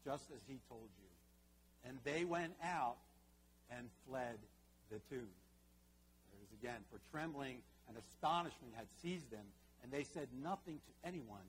just 0.05 0.31
as 0.31 0.41
he 0.47 0.59
told 0.69 0.89
you. 0.99 1.89
And 1.89 1.97
they 2.03 2.25
went 2.25 2.53
out 2.63 2.97
and 3.71 3.87
fled 4.07 4.37
the 4.89 4.99
tomb. 5.09 5.29
There 6.31 6.39
it 6.39 6.45
is 6.45 6.59
again. 6.59 6.81
For 6.91 6.99
trembling 7.11 7.61
and 7.87 7.97
astonishment 7.97 8.73
had 8.75 8.87
seized 9.01 9.29
them, 9.31 9.45
and 9.83 9.91
they 9.91 10.03
said 10.03 10.27
nothing 10.43 10.79
to 10.79 11.07
anyone, 11.07 11.45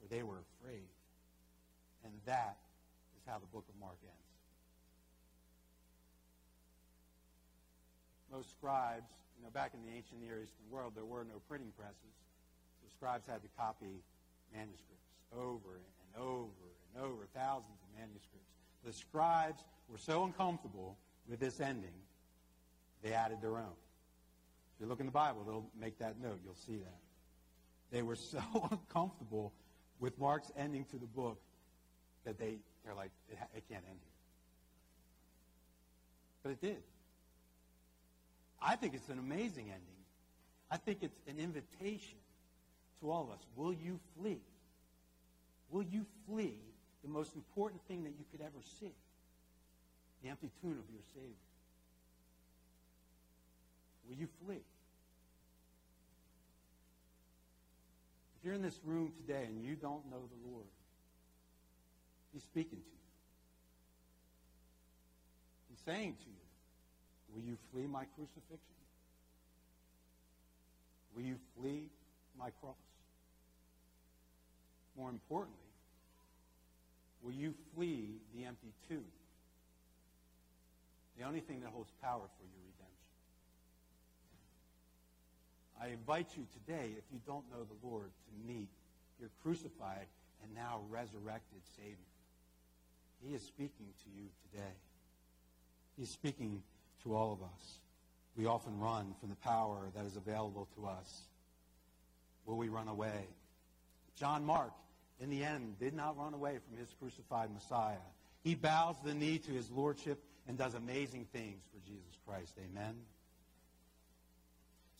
for 0.00 0.08
they 0.08 0.22
were 0.22 0.42
afraid. 0.60 0.88
And 2.04 2.12
that 2.26 2.58
is 3.16 3.22
how 3.26 3.38
the 3.38 3.46
book 3.46 3.64
of 3.68 3.80
Mark 3.80 3.96
ends. 4.02 4.14
Most 8.30 8.50
scribes, 8.50 9.10
you 9.38 9.44
know, 9.44 9.50
back 9.50 9.72
in 9.74 9.80
the 9.86 9.94
ancient 9.94 10.20
Near 10.20 10.42
Eastern 10.42 10.66
world, 10.70 10.92
there 10.94 11.06
were 11.06 11.24
no 11.24 11.38
printing 11.48 11.70
presses. 11.78 12.14
So 12.82 12.90
scribes 12.90 13.26
had 13.26 13.40
to 13.42 13.48
copy 13.56 14.02
manuscripts 14.52 15.08
over 15.32 15.78
and 15.78 16.03
over 16.18 16.50
and 16.94 17.04
over, 17.04 17.26
thousands 17.34 17.78
of 17.82 17.98
manuscripts. 17.98 18.52
The 18.84 18.92
scribes 18.92 19.62
were 19.88 19.98
so 19.98 20.24
uncomfortable 20.24 20.96
with 21.28 21.40
this 21.40 21.60
ending, 21.60 21.94
they 23.02 23.12
added 23.12 23.38
their 23.40 23.56
own. 23.56 23.76
If 24.74 24.80
you 24.80 24.86
look 24.86 25.00
in 25.00 25.06
the 25.06 25.12
Bible, 25.12 25.42
they'll 25.46 25.66
make 25.80 25.98
that 25.98 26.20
note. 26.20 26.40
You'll 26.44 26.54
see 26.54 26.76
that. 26.76 26.98
They 27.90 28.02
were 28.02 28.16
so 28.16 28.40
uncomfortable 28.70 29.52
with 30.00 30.18
Mark's 30.18 30.50
ending 30.56 30.84
to 30.86 30.96
the 30.96 31.06
book 31.06 31.38
that 32.24 32.38
they, 32.38 32.56
they're 32.84 32.94
like, 32.94 33.10
it, 33.30 33.38
it 33.56 33.64
can't 33.68 33.84
end 33.88 33.98
here. 34.00 34.12
But 36.42 36.50
it 36.52 36.60
did. 36.60 36.82
I 38.60 38.76
think 38.76 38.94
it's 38.94 39.08
an 39.08 39.18
amazing 39.18 39.64
ending. 39.64 39.80
I 40.70 40.76
think 40.76 40.98
it's 41.02 41.18
an 41.28 41.38
invitation 41.38 42.18
to 43.00 43.10
all 43.10 43.24
of 43.24 43.30
us. 43.30 43.46
Will 43.56 43.72
you 43.72 44.00
flee? 44.18 44.40
Will 45.70 45.82
you 45.82 46.06
flee 46.28 46.58
the 47.02 47.08
most 47.08 47.34
important 47.34 47.80
thing 47.88 48.04
that 48.04 48.12
you 48.18 48.24
could 48.30 48.40
ever 48.40 48.62
see? 48.80 48.92
The 50.22 50.30
empty 50.30 50.50
tomb 50.60 50.72
of 50.72 50.90
your 50.90 51.02
Savior. 51.14 51.34
Will 54.08 54.16
you 54.16 54.28
flee? 54.44 54.62
If 58.38 58.44
you're 58.44 58.54
in 58.54 58.62
this 58.62 58.78
room 58.84 59.12
today 59.16 59.44
and 59.44 59.64
you 59.64 59.74
don't 59.74 60.04
know 60.10 60.20
the 60.20 60.50
Lord, 60.50 60.66
He's 62.32 62.42
speaking 62.42 62.78
to 62.78 62.84
you. 62.84 63.04
He's 65.70 65.78
saying 65.84 66.16
to 66.20 66.26
you, 66.28 66.44
Will 67.34 67.42
you 67.42 67.56
flee 67.72 67.86
my 67.86 68.04
crucifixion? 68.14 68.58
Will 71.16 71.22
you 71.22 71.36
flee 71.58 71.88
my 72.38 72.50
cross? 72.60 72.76
More 74.96 75.10
importantly, 75.10 75.58
will 77.22 77.32
you 77.32 77.54
flee 77.74 78.16
the 78.34 78.44
empty 78.44 78.72
tomb? 78.88 79.04
The 81.18 81.24
only 81.24 81.40
thing 81.40 81.60
that 81.60 81.70
holds 81.70 81.90
power 82.02 82.22
for 82.22 82.44
your 82.44 82.62
redemption. 82.66 82.94
I 85.80 85.88
invite 85.88 86.36
you 86.36 86.46
today, 86.64 86.90
if 86.96 87.04
you 87.12 87.20
don't 87.26 87.44
know 87.50 87.64
the 87.64 87.86
Lord, 87.86 88.10
to 88.10 88.52
meet 88.52 88.68
your 89.20 89.30
crucified 89.42 90.06
and 90.42 90.54
now 90.54 90.80
resurrected 90.90 91.60
Savior. 91.76 91.96
He 93.22 93.34
is 93.34 93.42
speaking 93.42 93.86
to 94.04 94.10
you 94.16 94.28
today. 94.50 94.74
He's 95.96 96.10
speaking 96.10 96.62
to 97.02 97.14
all 97.14 97.32
of 97.32 97.42
us. 97.42 97.78
We 98.36 98.46
often 98.46 98.78
run 98.78 99.14
from 99.20 99.30
the 99.30 99.36
power 99.36 99.88
that 99.94 100.04
is 100.04 100.16
available 100.16 100.68
to 100.76 100.86
us. 100.86 101.22
Will 102.46 102.56
we 102.56 102.68
run 102.68 102.88
away? 102.88 103.28
John 104.16 104.44
Mark, 104.44 104.72
in 105.20 105.30
the 105.30 105.44
end, 105.44 105.78
did 105.78 105.94
not 105.94 106.18
run 106.18 106.34
away 106.34 106.58
from 106.68 106.76
his 106.76 106.88
crucified 107.00 107.50
Messiah. 107.52 107.96
He 108.42 108.54
bows 108.54 108.96
the 109.04 109.14
knee 109.14 109.38
to 109.38 109.50
his 109.50 109.70
lordship 109.70 110.22
and 110.46 110.58
does 110.58 110.74
amazing 110.74 111.26
things 111.32 111.62
for 111.72 111.80
Jesus 111.86 112.18
Christ. 112.26 112.52
Amen? 112.58 112.94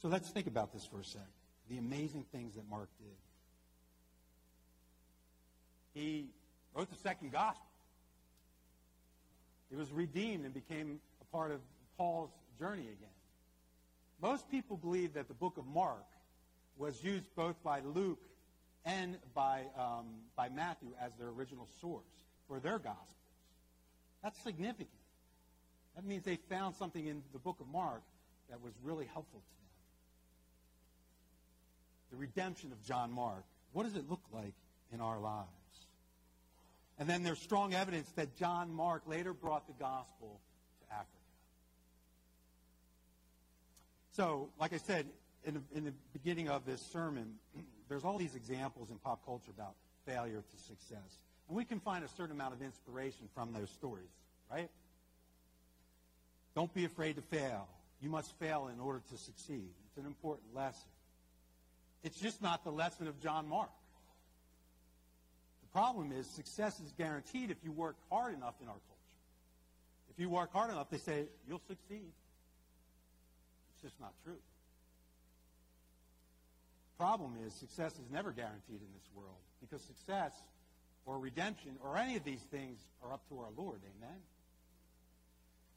So 0.00 0.08
let's 0.08 0.30
think 0.30 0.46
about 0.46 0.72
this 0.72 0.86
for 0.86 1.00
a 1.00 1.04
sec. 1.04 1.22
The 1.68 1.78
amazing 1.78 2.24
things 2.32 2.54
that 2.54 2.68
Mark 2.68 2.88
did. 2.98 3.16
He 5.94 6.26
wrote 6.74 6.90
the 6.90 6.96
second 6.96 7.32
gospel. 7.32 7.66
He 9.70 9.76
was 9.76 9.90
redeemed 9.92 10.44
and 10.44 10.52
became 10.52 11.00
a 11.20 11.24
part 11.36 11.50
of 11.50 11.60
Paul's 11.96 12.30
journey 12.58 12.82
again. 12.82 13.08
Most 14.20 14.50
people 14.50 14.76
believe 14.76 15.14
that 15.14 15.28
the 15.28 15.34
book 15.34 15.56
of 15.58 15.66
Mark 15.66 16.04
was 16.76 17.02
used 17.02 17.26
both 17.34 17.62
by 17.62 17.80
Luke 17.80 18.20
and 18.84 19.18
by, 19.34 19.62
um, 19.78 20.06
by 20.36 20.48
Matthew 20.48 20.90
as 21.00 21.12
their 21.18 21.28
original 21.28 21.68
source 21.80 22.04
for 22.48 22.60
their 22.60 22.78
Gospels. 22.78 23.08
That's 24.22 24.38
significant. 24.42 24.88
That 25.96 26.04
means 26.04 26.24
they 26.24 26.36
found 26.48 26.74
something 26.76 27.06
in 27.06 27.22
the 27.32 27.38
book 27.38 27.58
of 27.60 27.68
Mark 27.68 28.02
that 28.50 28.60
was 28.60 28.72
really 28.82 29.06
helpful 29.06 29.40
to 29.40 29.46
them. 29.46 29.70
The 32.10 32.16
redemption 32.16 32.72
of 32.72 32.82
John 32.84 33.12
Mark. 33.12 33.44
What 33.72 33.84
does 33.84 33.96
it 33.96 34.08
look 34.08 34.22
like 34.32 34.54
in 34.92 35.00
our 35.00 35.18
lives? 35.18 35.48
And 36.98 37.08
then 37.08 37.22
there's 37.22 37.40
strong 37.40 37.74
evidence 37.74 38.10
that 38.16 38.36
John 38.36 38.72
Mark 38.72 39.02
later 39.06 39.32
brought 39.32 39.66
the 39.66 39.72
gospel 39.72 40.40
to 40.80 40.94
Africa. 40.94 41.08
So, 44.12 44.48
like 44.60 44.72
I 44.72 44.78
said 44.78 45.06
in 45.44 45.54
the, 45.54 45.62
in 45.76 45.84
the 45.84 45.92
beginning 46.12 46.48
of 46.48 46.64
this 46.64 46.80
sermon, 46.80 47.34
there's 47.88 48.04
all 48.04 48.18
these 48.18 48.34
examples 48.34 48.90
in 48.90 48.98
pop 48.98 49.24
culture 49.24 49.50
about 49.50 49.74
failure 50.06 50.42
to 50.42 50.62
success. 50.62 51.18
And 51.48 51.56
we 51.56 51.64
can 51.64 51.80
find 51.80 52.04
a 52.04 52.08
certain 52.08 52.34
amount 52.34 52.54
of 52.54 52.62
inspiration 52.62 53.28
from 53.34 53.52
those 53.52 53.70
stories, 53.70 54.08
right? 54.50 54.70
Don't 56.54 56.72
be 56.72 56.84
afraid 56.84 57.16
to 57.16 57.22
fail. 57.22 57.68
You 58.00 58.10
must 58.10 58.38
fail 58.38 58.70
in 58.72 58.80
order 58.80 59.02
to 59.10 59.18
succeed. 59.18 59.70
It's 59.86 59.98
an 59.98 60.06
important 60.06 60.54
lesson. 60.54 60.88
It's 62.02 62.18
just 62.20 62.42
not 62.42 62.64
the 62.64 62.70
lesson 62.70 63.08
of 63.08 63.20
John 63.20 63.48
Mark. 63.48 63.70
The 65.62 65.68
problem 65.78 66.12
is 66.12 66.26
success 66.26 66.78
is 66.80 66.92
guaranteed 66.96 67.50
if 67.50 67.56
you 67.64 67.72
work 67.72 67.96
hard 68.10 68.34
enough 68.34 68.54
in 68.60 68.68
our 68.68 68.74
culture. 68.74 68.90
If 70.10 70.20
you 70.20 70.28
work 70.28 70.52
hard 70.52 70.70
enough, 70.70 70.90
they 70.90 70.98
say 70.98 71.24
you'll 71.48 71.62
succeed 71.66 72.12
It's 73.72 73.82
just 73.82 74.00
not 74.00 74.12
true. 74.24 74.38
Problem 76.98 77.34
is, 77.46 77.52
success 77.54 77.92
is 77.94 78.10
never 78.10 78.30
guaranteed 78.30 78.80
in 78.80 78.92
this 78.94 79.08
world 79.14 79.36
because 79.60 79.82
success 79.82 80.32
or 81.06 81.18
redemption 81.18 81.72
or 81.82 81.96
any 81.96 82.16
of 82.16 82.24
these 82.24 82.42
things 82.50 82.78
are 83.02 83.12
up 83.12 83.28
to 83.28 83.38
our 83.38 83.50
Lord. 83.56 83.80
Amen? 83.98 84.18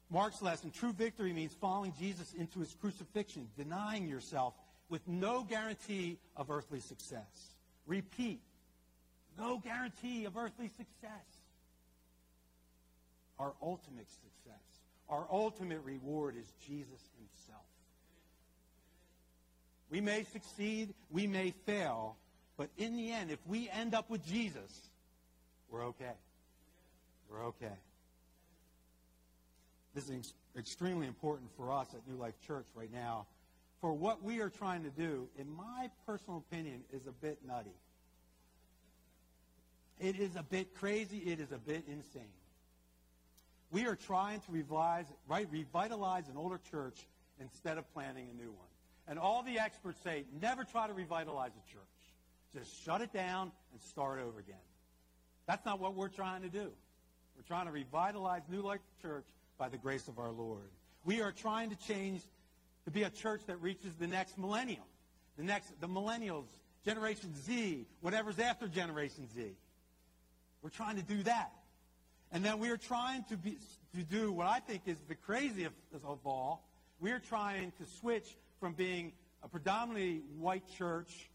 Mark's 0.10 0.42
lesson 0.42 0.72
true 0.72 0.94
victory 0.94 1.34
means 1.34 1.54
following 1.54 1.94
Jesus 2.00 2.34
into 2.34 2.60
his 2.60 2.74
crucifixion, 2.80 3.48
denying 3.58 4.08
yourself 4.08 4.54
with 4.90 5.06
no 5.08 5.44
guarantee 5.44 6.18
of 6.36 6.50
earthly 6.50 6.80
success. 6.80 7.56
Repeat 7.86 8.42
no 9.38 9.60
guarantee 9.60 10.26
of 10.26 10.38
earthly 10.38 10.70
success. 10.78 11.26
Our 13.40 13.54
ultimate 13.62 14.10
success, 14.10 14.64
our 15.10 15.28
ultimate 15.32 15.82
reward 15.84 16.36
is 16.38 16.52
Jesus 16.66 17.02
himself. 17.20 17.66
We 19.90 20.02
may 20.02 20.24
succeed, 20.24 20.94
we 21.10 21.28
may 21.28 21.52
fail, 21.66 22.18
but 22.58 22.70
in 22.78 22.98
the 22.98 23.12
end, 23.12 23.32
if 23.32 23.40
we 23.48 23.70
end 23.70 23.94
up 23.94 24.10
with 24.10 24.26
Jesus, 24.26 24.90
we're 25.70 25.86
okay. 25.88 26.14
We're 27.30 27.46
okay. 27.48 27.74
This 29.94 30.10
is 30.10 30.34
extremely 30.58 31.08
important 31.08 31.50
for 31.56 31.72
us 31.72 31.88
at 31.94 32.08
New 32.08 32.20
Life 32.20 32.36
Church 32.46 32.66
right 32.76 32.92
now. 32.92 33.28
For 33.82 33.94
what 33.94 34.24
we 34.24 34.42
are 34.42 34.50
trying 34.50 34.84
to 34.84 34.90
do, 34.90 35.28
in 35.38 35.50
my 35.50 35.90
personal 36.06 36.44
opinion, 36.50 36.82
is 36.92 37.06
a 37.08 37.12
bit 37.12 37.40
nutty. 37.48 37.76
It 40.00 40.20
is 40.20 40.36
a 40.36 40.44
bit 40.44 40.76
crazy. 40.76 41.18
It 41.18 41.40
is 41.40 41.52
a 41.52 41.58
bit 41.58 41.84
insane. 41.88 42.34
We 43.72 43.86
are 43.86 43.96
trying 43.96 44.40
to 44.42 44.52
revise, 44.52 45.06
right, 45.28 45.48
revitalize 45.52 46.28
an 46.30 46.38
older 46.38 46.60
church 46.72 47.06
instead 47.40 47.78
of 47.78 47.92
planting 47.94 48.28
a 48.32 48.34
new 48.34 48.52
one. 48.52 48.67
And 49.08 49.18
all 49.18 49.44
the 49.44 49.60
experts 49.60 50.00
say, 50.04 50.26
never 50.42 50.64
try 50.64 50.88
to 50.88 50.94
revitalize 50.94 51.52
a 51.52 51.72
church. 51.72 51.84
Just 52.54 52.84
shut 52.84 53.02
it 53.02 53.14
down 53.14 53.52
and 53.72 53.82
start 53.82 54.20
over 54.20 54.40
again. 54.40 54.56
That's 55.48 55.66
not 55.66 55.80
what 55.80 55.96
we're 55.96 56.10
trying 56.10 56.42
to 56.42 56.50
do. 56.50 56.72
We're 57.36 57.48
trying 57.48 57.68
to 57.68 57.72
revitalize 57.72 58.42
New 58.50 58.62
Life 58.62 58.82
Church 59.02 59.26
by 59.58 59.70
the 59.70 59.78
grace 59.78 60.08
of 60.08 60.20
our 60.20 60.32
Lord. 60.32 60.70
We 61.06 61.22
are 61.22 61.32
trying 61.32 61.70
to 61.70 61.76
change 61.88 62.22
to 62.86 62.92
be 62.92 63.04
a 63.04 63.10
church 63.10 63.42
that 63.48 63.62
reaches 63.62 63.94
the 63.96 64.08
next 64.08 64.38
millennium, 64.38 64.84
the 65.38 65.44
next, 65.44 65.80
the 65.80 65.88
millennials, 65.88 66.46
Generation 66.84 67.34
Z, 67.36 67.86
whatever's 68.02 68.40
after 68.40 68.68
Generation 68.68 69.28
Z. 69.36 69.52
We're 70.62 70.70
trying 70.70 70.96
to 70.98 71.04
do 71.04 71.24
that. 71.24 71.52
And 72.32 72.44
then 72.44 72.60
we 72.60 72.70
are 72.70 72.78
trying 72.78 73.24
to, 73.26 73.38
be, 73.38 73.58
to 73.96 74.04
do 74.04 74.32
what 74.32 74.48
I 74.48 74.60
think 74.60 74.84
is 74.86 74.98
the 75.08 75.16
craziest 75.16 75.76
of 75.94 76.26
all. 76.26 76.67
We 77.00 77.12
are 77.12 77.20
trying 77.20 77.72
to 77.74 77.86
switch 78.00 78.36
from 78.60 78.74
being 78.74 79.12
a 79.44 79.48
predominantly 79.48 80.24
white 80.40 80.64
church 80.78 81.30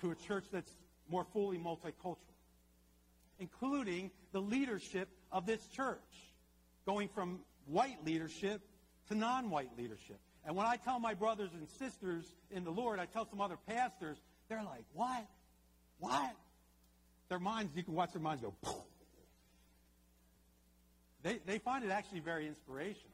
to 0.00 0.10
a 0.10 0.14
church 0.14 0.44
that's 0.52 0.70
more 1.08 1.24
fully 1.32 1.58
multicultural, 1.58 2.16
including 3.38 4.10
the 4.32 4.40
leadership 4.40 5.08
of 5.32 5.46
this 5.46 5.66
church, 5.68 5.98
going 6.86 7.08
from 7.08 7.40
white 7.66 8.04
leadership 8.04 8.60
to 9.08 9.14
non-white 9.14 9.70
leadership. 9.78 10.18
And 10.44 10.54
when 10.54 10.66
I 10.66 10.76
tell 10.76 10.98
my 10.98 11.14
brothers 11.14 11.50
and 11.54 11.68
sisters 11.78 12.24
in 12.50 12.64
the 12.64 12.70
Lord, 12.70 12.98
I 12.98 13.06
tell 13.06 13.28
some 13.28 13.40
other 13.40 13.56
pastors, 13.66 14.18
they're 14.48 14.62
like, 14.62 14.84
what? 14.92 15.26
What? 15.98 16.34
Their 17.28 17.38
minds, 17.38 17.74
you 17.74 17.82
can 17.82 17.94
watch 17.94 18.12
their 18.12 18.22
minds 18.22 18.42
go, 18.42 18.54
they, 21.22 21.38
they 21.46 21.58
find 21.58 21.84
it 21.84 21.90
actually 21.90 22.20
very 22.20 22.46
inspirational. 22.46 23.12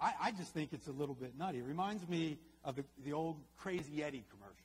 I, 0.00 0.12
I 0.22 0.30
just 0.30 0.54
think 0.54 0.72
it's 0.72 0.86
a 0.86 0.92
little 0.92 1.14
bit 1.14 1.32
nutty. 1.38 1.58
It 1.58 1.64
reminds 1.64 2.08
me 2.08 2.38
of 2.64 2.76
the, 2.76 2.84
the 3.04 3.12
old 3.12 3.36
Crazy 3.58 4.02
Eddie 4.02 4.24
commercials. 4.30 4.58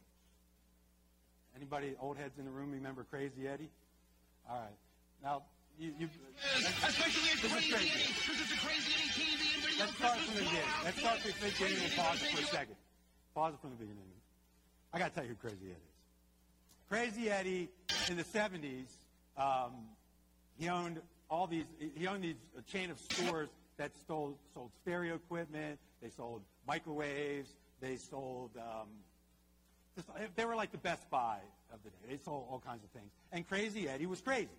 Anybody, 1.56 1.96
old 2.00 2.18
heads 2.18 2.38
in 2.38 2.46
the 2.46 2.52
room, 2.52 2.72
remember 2.72 3.06
Crazy 3.10 3.48
Eddie? 3.48 3.70
All 4.50 4.58
right. 4.58 4.78
Now, 5.24 5.44
you, 5.80 5.94
you, 5.98 6.10
Especially 6.58 7.30
at 7.32 7.40
Crazy 7.40 7.74
Eddie, 7.74 8.14
because 8.14 8.42
it's 8.42 8.54
a 8.54 8.66
Crazy 8.66 8.94
Eddie 8.94 9.10
TV 9.10 9.56
and 9.56 9.64
video 9.64 9.86
let's 9.86 9.98
start 9.98 10.20
from 10.20 10.36
the 10.36 10.42
beginning. 10.42 10.70
Let's 10.84 11.00
start 11.00 11.20
from 11.20 11.32
the 11.32 11.52
beginning 11.52 11.84
and 11.84 11.94
pause 11.94 12.22
it 12.22 12.30
for 12.30 12.42
a 12.42 12.46
second. 12.46 12.76
Pause 13.34 13.54
it 13.54 13.62
from 13.62 13.70
the 13.72 13.76
beginning. 13.78 14.04
I 14.94 15.00
got 15.00 15.10
to 15.10 15.16
tell 15.16 15.24
you 15.24 15.30
who 15.32 15.36
Crazy 15.36 15.66
Eddie 15.66 15.72
is. 15.72 15.94
Crazy 16.90 17.30
Eddie 17.32 17.70
in 18.10 18.18
the 18.18 18.24
70s, 18.24 18.86
um, 19.38 19.72
he 20.60 20.70
owned 20.70 21.00
all 21.30 21.48
these, 21.48 21.66
he 21.96 22.06
owned 22.06 22.24
these 22.24 22.36
a 22.58 22.62
chain 22.62 22.92
of 22.92 23.00
stores 23.00 23.50
that 23.78 23.96
stole, 23.98 24.38
sold 24.54 24.72
stereo 24.82 25.16
equipment, 25.16 25.80
they 26.02 26.10
sold 26.10 26.42
microwaves, 26.68 27.50
they 27.82 27.96
sold, 27.96 28.52
um, 28.58 28.88
they 30.36 30.46
were 30.46 30.56
like 30.56 30.72
the 30.72 30.78
Best 30.78 31.10
Buy 31.10 31.38
of 31.74 31.80
the 31.84 31.90
day. 31.90 32.16
They 32.16 32.18
sold 32.24 32.48
all 32.50 32.62
kinds 32.66 32.84
of 32.84 32.90
things. 32.92 33.12
And 33.32 33.48
Crazy 33.48 33.88
Eddie 33.88 34.06
was 34.06 34.22
crazy. 34.22 34.50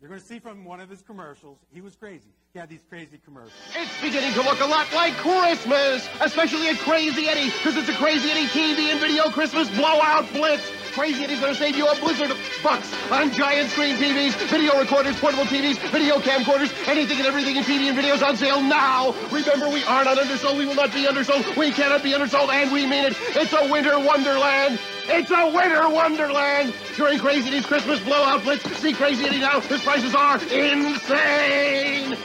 You're 0.00 0.08
going 0.08 0.20
to 0.20 0.26
see 0.26 0.38
from 0.38 0.64
one 0.64 0.80
of 0.80 0.88
his 0.88 1.02
commercials, 1.02 1.58
he 1.74 1.82
was 1.82 1.94
crazy. 1.94 2.32
He 2.54 2.58
had 2.58 2.70
these 2.70 2.80
crazy 2.88 3.20
commercials. 3.22 3.52
It's 3.76 3.92
beginning 4.00 4.32
to 4.32 4.40
look 4.40 4.58
a 4.60 4.64
lot 4.64 4.90
like 4.94 5.12
Christmas, 5.20 6.08
especially 6.22 6.68
at 6.68 6.78
Crazy 6.78 7.28
Eddie, 7.28 7.50
because 7.50 7.76
it's 7.76 7.90
a 7.90 7.94
Crazy 8.00 8.30
Eddie 8.30 8.46
TV 8.46 8.90
and 8.90 8.98
video 8.98 9.24
Christmas 9.28 9.68
blowout 9.76 10.32
blitz. 10.32 10.64
Crazy 10.92 11.22
Eddie's 11.22 11.40
going 11.40 11.52
to 11.52 11.58
save 11.58 11.76
you 11.76 11.86
a 11.86 11.94
blizzard 12.00 12.30
of 12.30 12.39
bucks 12.62 12.92
on 13.10 13.32
giant 13.32 13.70
screen 13.70 13.96
TVs, 13.96 14.34
video 14.48 14.78
recorders, 14.78 15.18
portable 15.18 15.44
TVs, 15.44 15.78
video 15.90 16.18
camcorders, 16.18 16.72
anything 16.88 17.18
and 17.18 17.26
everything 17.26 17.56
in 17.56 17.64
TV 17.64 17.88
and 17.88 17.98
videos 17.98 18.26
on 18.26 18.36
sale 18.36 18.62
now. 18.62 19.14
Remember, 19.30 19.68
we 19.68 19.84
are 19.84 20.04
not 20.04 20.18
undersold. 20.18 20.58
We 20.58 20.66
will 20.66 20.74
not 20.74 20.92
be 20.92 21.06
undersold. 21.06 21.56
We 21.56 21.70
cannot 21.70 22.02
be 22.02 22.12
undersold, 22.12 22.50
and 22.50 22.72
we 22.72 22.86
mean 22.86 23.04
it. 23.04 23.16
It's 23.36 23.52
a 23.52 23.70
winter 23.70 23.98
wonderland. 23.98 24.78
It's 25.08 25.30
a 25.30 25.50
winter 25.50 25.88
wonderland 25.88 26.74
during 26.96 27.18
Crazy 27.18 27.48
Eddie's 27.48 27.66
Christmas 27.66 28.00
blowout 28.00 28.42
blitz. 28.44 28.64
See 28.78 28.92
Crazy 28.92 29.24
Eddie 29.24 29.40
now. 29.40 29.60
His 29.60 29.82
prices 29.82 30.14
are 30.14 30.36
insane. 30.36 32.16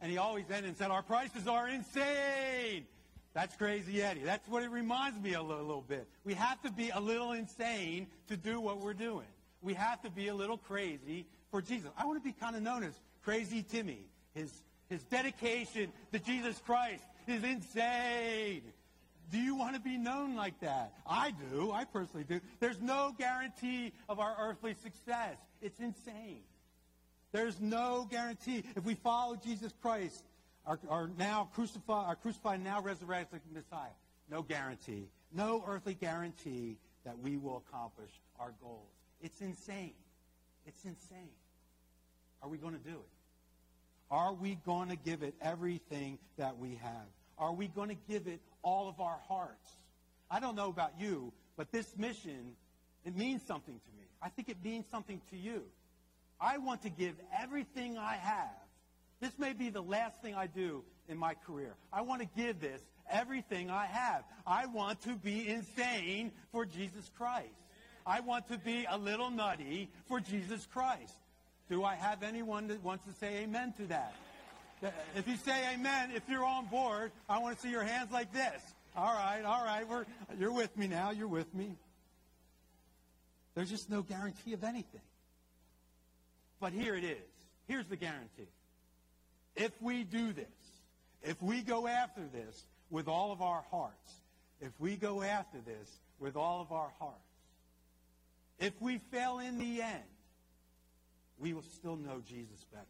And 0.00 0.10
he 0.10 0.18
always 0.18 0.44
ended 0.50 0.66
and 0.66 0.76
said, 0.76 0.90
Our 0.90 1.02
prices 1.02 1.46
are 1.46 1.68
insane. 1.68 2.86
That's 3.38 3.54
Crazy 3.54 4.02
Eddie. 4.02 4.22
That's 4.24 4.48
what 4.48 4.64
it 4.64 4.70
reminds 4.70 5.22
me 5.22 5.34
a 5.34 5.40
little, 5.40 5.62
little 5.62 5.84
bit. 5.86 6.08
We 6.24 6.34
have 6.34 6.60
to 6.62 6.72
be 6.72 6.90
a 6.90 6.98
little 6.98 7.30
insane 7.30 8.08
to 8.26 8.36
do 8.36 8.60
what 8.60 8.80
we're 8.80 8.94
doing. 8.94 9.28
We 9.62 9.74
have 9.74 10.02
to 10.02 10.10
be 10.10 10.26
a 10.26 10.34
little 10.34 10.58
crazy 10.58 11.24
for 11.52 11.62
Jesus. 11.62 11.88
I 11.96 12.04
want 12.04 12.18
to 12.18 12.24
be 12.28 12.32
kind 12.32 12.56
of 12.56 12.62
known 12.62 12.82
as 12.82 12.94
Crazy 13.22 13.62
Timmy. 13.62 14.00
His, 14.34 14.52
his 14.88 15.04
dedication 15.04 15.92
to 16.10 16.18
Jesus 16.18 16.60
Christ 16.66 17.04
is 17.28 17.44
insane. 17.44 18.62
Do 19.30 19.38
you 19.38 19.54
want 19.54 19.76
to 19.76 19.80
be 19.80 19.98
known 19.98 20.34
like 20.34 20.58
that? 20.58 20.94
I 21.06 21.32
do. 21.52 21.70
I 21.70 21.84
personally 21.84 22.24
do. 22.28 22.40
There's 22.58 22.80
no 22.80 23.14
guarantee 23.16 23.92
of 24.08 24.18
our 24.18 24.34
earthly 24.40 24.74
success. 24.82 25.36
It's 25.62 25.78
insane. 25.78 26.40
There's 27.30 27.60
no 27.60 28.04
guarantee. 28.10 28.64
If 28.74 28.84
we 28.84 28.96
follow 28.96 29.36
Jesus 29.36 29.72
Christ, 29.80 30.24
our, 30.68 30.78
our 30.90 31.10
now 31.18 31.48
crucified, 31.54 32.06
our 32.06 32.16
crucified, 32.16 32.62
now 32.62 32.80
resurrected 32.82 33.40
Messiah, 33.52 33.88
no 34.30 34.42
guarantee. 34.42 35.08
No 35.34 35.64
earthly 35.66 35.94
guarantee 35.94 36.76
that 37.04 37.18
we 37.18 37.36
will 37.36 37.62
accomplish 37.68 38.10
our 38.38 38.52
goals. 38.62 38.92
It's 39.20 39.40
insane. 39.40 39.94
It's 40.66 40.84
insane. 40.84 41.30
Are 42.42 42.48
we 42.48 42.58
going 42.58 42.74
to 42.74 42.84
do 42.84 42.96
it? 42.96 43.08
Are 44.10 44.32
we 44.32 44.58
going 44.66 44.88
to 44.90 44.96
give 44.96 45.22
it 45.22 45.34
everything 45.40 46.18
that 46.36 46.58
we 46.58 46.78
have? 46.82 47.06
Are 47.38 47.52
we 47.52 47.68
going 47.68 47.88
to 47.88 47.96
give 48.08 48.26
it 48.26 48.40
all 48.62 48.88
of 48.88 49.00
our 49.00 49.18
hearts? 49.28 49.70
I 50.30 50.40
don't 50.40 50.54
know 50.54 50.68
about 50.68 50.92
you, 50.98 51.32
but 51.56 51.72
this 51.72 51.96
mission, 51.96 52.52
it 53.04 53.16
means 53.16 53.42
something 53.42 53.74
to 53.74 53.98
me. 53.98 54.04
I 54.22 54.28
think 54.28 54.48
it 54.48 54.56
means 54.62 54.86
something 54.90 55.20
to 55.30 55.36
you. 55.36 55.62
I 56.40 56.58
want 56.58 56.82
to 56.82 56.90
give 56.90 57.14
everything 57.38 57.98
I 57.98 58.14
have. 58.16 58.67
This 59.20 59.38
may 59.38 59.52
be 59.52 59.70
the 59.70 59.82
last 59.82 60.22
thing 60.22 60.34
I 60.34 60.46
do 60.46 60.84
in 61.08 61.18
my 61.18 61.34
career. 61.34 61.74
I 61.92 62.02
want 62.02 62.22
to 62.22 62.28
give 62.36 62.60
this 62.60 62.80
everything 63.10 63.70
I 63.70 63.86
have. 63.86 64.24
I 64.46 64.66
want 64.66 65.02
to 65.02 65.16
be 65.16 65.48
insane 65.48 66.32
for 66.52 66.64
Jesus 66.64 67.10
Christ. 67.16 67.48
I 68.06 68.20
want 68.20 68.48
to 68.48 68.58
be 68.58 68.86
a 68.88 68.96
little 68.96 69.30
nutty 69.30 69.90
for 70.06 70.20
Jesus 70.20 70.66
Christ. 70.72 71.14
Do 71.68 71.84
I 71.84 71.94
have 71.94 72.22
anyone 72.22 72.68
that 72.68 72.82
wants 72.82 73.04
to 73.06 73.12
say 73.12 73.42
amen 73.42 73.74
to 73.78 73.86
that? 73.86 74.14
If 75.16 75.26
you 75.26 75.36
say 75.36 75.74
amen, 75.74 76.12
if 76.14 76.22
you're 76.28 76.44
on 76.44 76.66
board, 76.66 77.10
I 77.28 77.38
want 77.38 77.56
to 77.56 77.62
see 77.62 77.70
your 77.70 77.82
hands 77.82 78.12
like 78.12 78.32
this. 78.32 78.62
All 78.96 79.12
right, 79.12 79.42
all 79.44 79.64
right, 79.64 79.86
we're, 79.86 80.06
you're 80.38 80.52
with 80.52 80.76
me 80.76 80.86
now. 80.86 81.10
You're 81.10 81.28
with 81.28 81.52
me. 81.54 81.76
There's 83.54 83.70
just 83.70 83.90
no 83.90 84.02
guarantee 84.02 84.52
of 84.52 84.62
anything. 84.62 85.00
But 86.60 86.72
here 86.72 86.94
it 86.94 87.04
is. 87.04 87.18
Here's 87.66 87.86
the 87.86 87.96
guarantee. 87.96 88.48
If 89.58 89.72
we 89.82 90.04
do 90.04 90.32
this, 90.32 90.46
if 91.22 91.42
we 91.42 91.62
go 91.62 91.88
after 91.88 92.22
this 92.32 92.64
with 92.90 93.08
all 93.08 93.32
of 93.32 93.42
our 93.42 93.64
hearts, 93.72 94.12
if 94.60 94.70
we 94.78 94.94
go 94.96 95.20
after 95.20 95.58
this 95.58 95.98
with 96.20 96.36
all 96.36 96.60
of 96.60 96.70
our 96.70 96.90
hearts, 97.00 97.18
if 98.60 98.72
we 98.80 98.98
fail 99.10 99.40
in 99.40 99.58
the 99.58 99.82
end, 99.82 100.04
we 101.38 101.52
will 101.52 101.64
still 101.74 101.96
know 101.96 102.22
Jesus 102.28 102.64
better. 102.72 102.84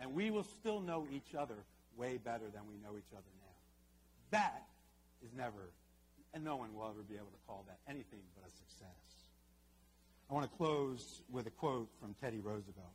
And 0.00 0.14
we 0.14 0.30
will 0.30 0.44
still 0.60 0.80
know 0.80 1.06
each 1.12 1.34
other 1.38 1.56
way 1.96 2.18
better 2.18 2.44
than 2.52 2.62
we 2.66 2.74
know 2.82 2.96
each 2.96 3.12
other 3.12 3.22
now. 3.40 4.38
That 4.38 4.62
is 5.22 5.30
never, 5.36 5.70
and 6.32 6.42
no 6.42 6.56
one 6.56 6.74
will 6.74 6.88
ever 6.88 7.02
be 7.02 7.16
able 7.16 7.26
to 7.26 7.46
call 7.46 7.64
that 7.68 7.78
anything 7.88 8.20
but 8.34 8.48
a 8.48 8.52
success. 8.56 8.88
I 10.30 10.34
want 10.34 10.50
to 10.50 10.56
close 10.56 11.22
with 11.30 11.46
a 11.46 11.50
quote 11.50 11.88
from 12.00 12.14
Teddy 12.20 12.40
Roosevelt. 12.40 12.92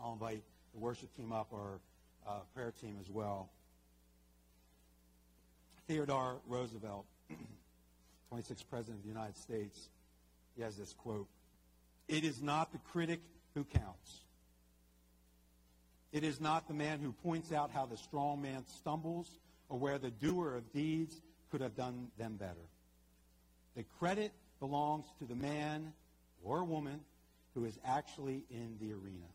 I'll 0.00 0.12
invite 0.14 0.42
the 0.74 0.80
worship 0.80 1.14
team 1.16 1.32
up, 1.32 1.48
our 1.52 1.78
uh, 2.26 2.40
prayer 2.54 2.72
team 2.80 2.96
as 3.00 3.08
well. 3.08 3.48
Theodore 5.86 6.40
Roosevelt, 6.48 7.06
26th 8.32 8.64
President 8.68 8.98
of 8.98 9.02
the 9.02 9.08
United 9.08 9.36
States, 9.36 9.88
he 10.56 10.62
has 10.62 10.76
this 10.76 10.92
quote 10.92 11.28
It 12.08 12.24
is 12.24 12.42
not 12.42 12.72
the 12.72 12.78
critic 12.78 13.20
who 13.54 13.64
counts. 13.64 14.20
It 16.12 16.22
is 16.22 16.40
not 16.40 16.68
the 16.68 16.74
man 16.74 17.00
who 17.00 17.12
points 17.12 17.52
out 17.52 17.70
how 17.72 17.86
the 17.86 17.96
strong 17.96 18.40
man 18.40 18.64
stumbles 18.78 19.28
or 19.68 19.78
where 19.78 19.98
the 19.98 20.10
doer 20.10 20.54
of 20.54 20.72
deeds 20.72 21.20
could 21.50 21.60
have 21.60 21.76
done 21.76 22.08
them 22.18 22.36
better. 22.36 22.68
The 23.76 23.84
credit 23.98 24.32
belongs 24.60 25.06
to 25.18 25.24
the 25.24 25.34
man 25.34 25.92
or 26.44 26.62
woman 26.64 27.00
who 27.54 27.64
is 27.64 27.78
actually 27.84 28.44
in 28.50 28.76
the 28.80 28.92
arena, 28.92 29.26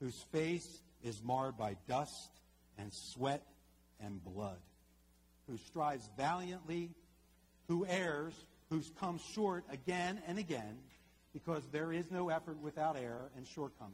whose 0.00 0.18
face 0.32 0.80
is 1.02 1.22
marred 1.22 1.56
by 1.56 1.76
dust 1.88 2.30
and 2.78 2.92
sweat 2.92 3.42
and 4.00 4.22
blood, 4.24 4.58
who 5.48 5.56
strives 5.56 6.08
valiantly, 6.16 6.90
who 7.68 7.86
errs, 7.86 8.34
who's 8.70 8.90
come 9.00 9.18
short 9.34 9.64
again 9.70 10.20
and 10.26 10.38
again, 10.38 10.78
because 11.32 11.62
there 11.72 11.92
is 11.92 12.10
no 12.10 12.28
effort 12.28 12.58
without 12.62 12.96
error 12.96 13.30
and 13.36 13.46
shortcoming, 13.46 13.92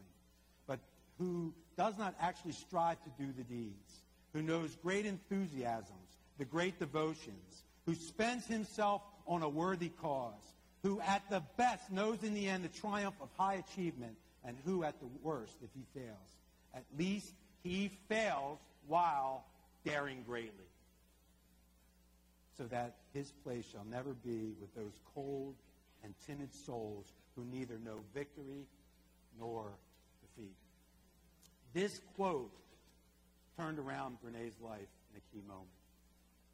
but 0.66 0.78
who 1.18 1.52
does 1.76 1.96
not 1.98 2.14
actually 2.20 2.52
strive 2.52 2.96
to 3.04 3.10
do 3.18 3.32
the 3.36 3.44
deeds, 3.44 4.00
who 4.32 4.42
knows 4.42 4.76
great 4.82 5.06
enthusiasms, 5.06 6.18
the 6.38 6.44
great 6.44 6.78
devotions, 6.78 7.62
who 7.86 7.94
spends 7.94 8.46
himself 8.46 9.02
on 9.26 9.42
a 9.42 9.48
worthy 9.48 9.90
cause, 10.00 10.32
who 10.82 11.00
at 11.00 11.22
the 11.30 11.42
best 11.56 11.90
knows 11.90 12.22
in 12.22 12.34
the 12.34 12.48
end 12.48 12.64
the 12.64 12.80
triumph 12.80 13.14
of 13.20 13.28
high 13.36 13.54
achievement, 13.54 14.16
and 14.46 14.56
who 14.64 14.84
at 14.84 15.00
the 15.00 15.08
worst, 15.22 15.56
if 15.62 15.70
he 15.74 15.84
fails, 15.98 16.38
at 16.74 16.84
least 16.98 17.32
he 17.62 17.90
fails 18.08 18.58
while 18.86 19.44
daring 19.84 20.22
greatly, 20.26 20.68
so 22.56 22.64
that 22.64 22.96
his 23.12 23.32
place 23.42 23.64
shall 23.70 23.84
never 23.90 24.12
be 24.12 24.52
with 24.60 24.74
those 24.74 25.00
cold 25.14 25.54
and 26.02 26.14
timid 26.26 26.54
souls 26.54 27.06
who 27.36 27.44
neither 27.44 27.78
know 27.78 28.00
victory 28.14 28.66
nor 29.38 29.72
defeat. 30.20 30.54
This 31.72 32.00
quote 32.16 32.52
turned 33.58 33.78
around 33.78 34.18
Brene's 34.22 34.60
life 34.60 34.88
in 35.12 35.18
a 35.18 35.20
key 35.32 35.42
moment. 35.46 35.68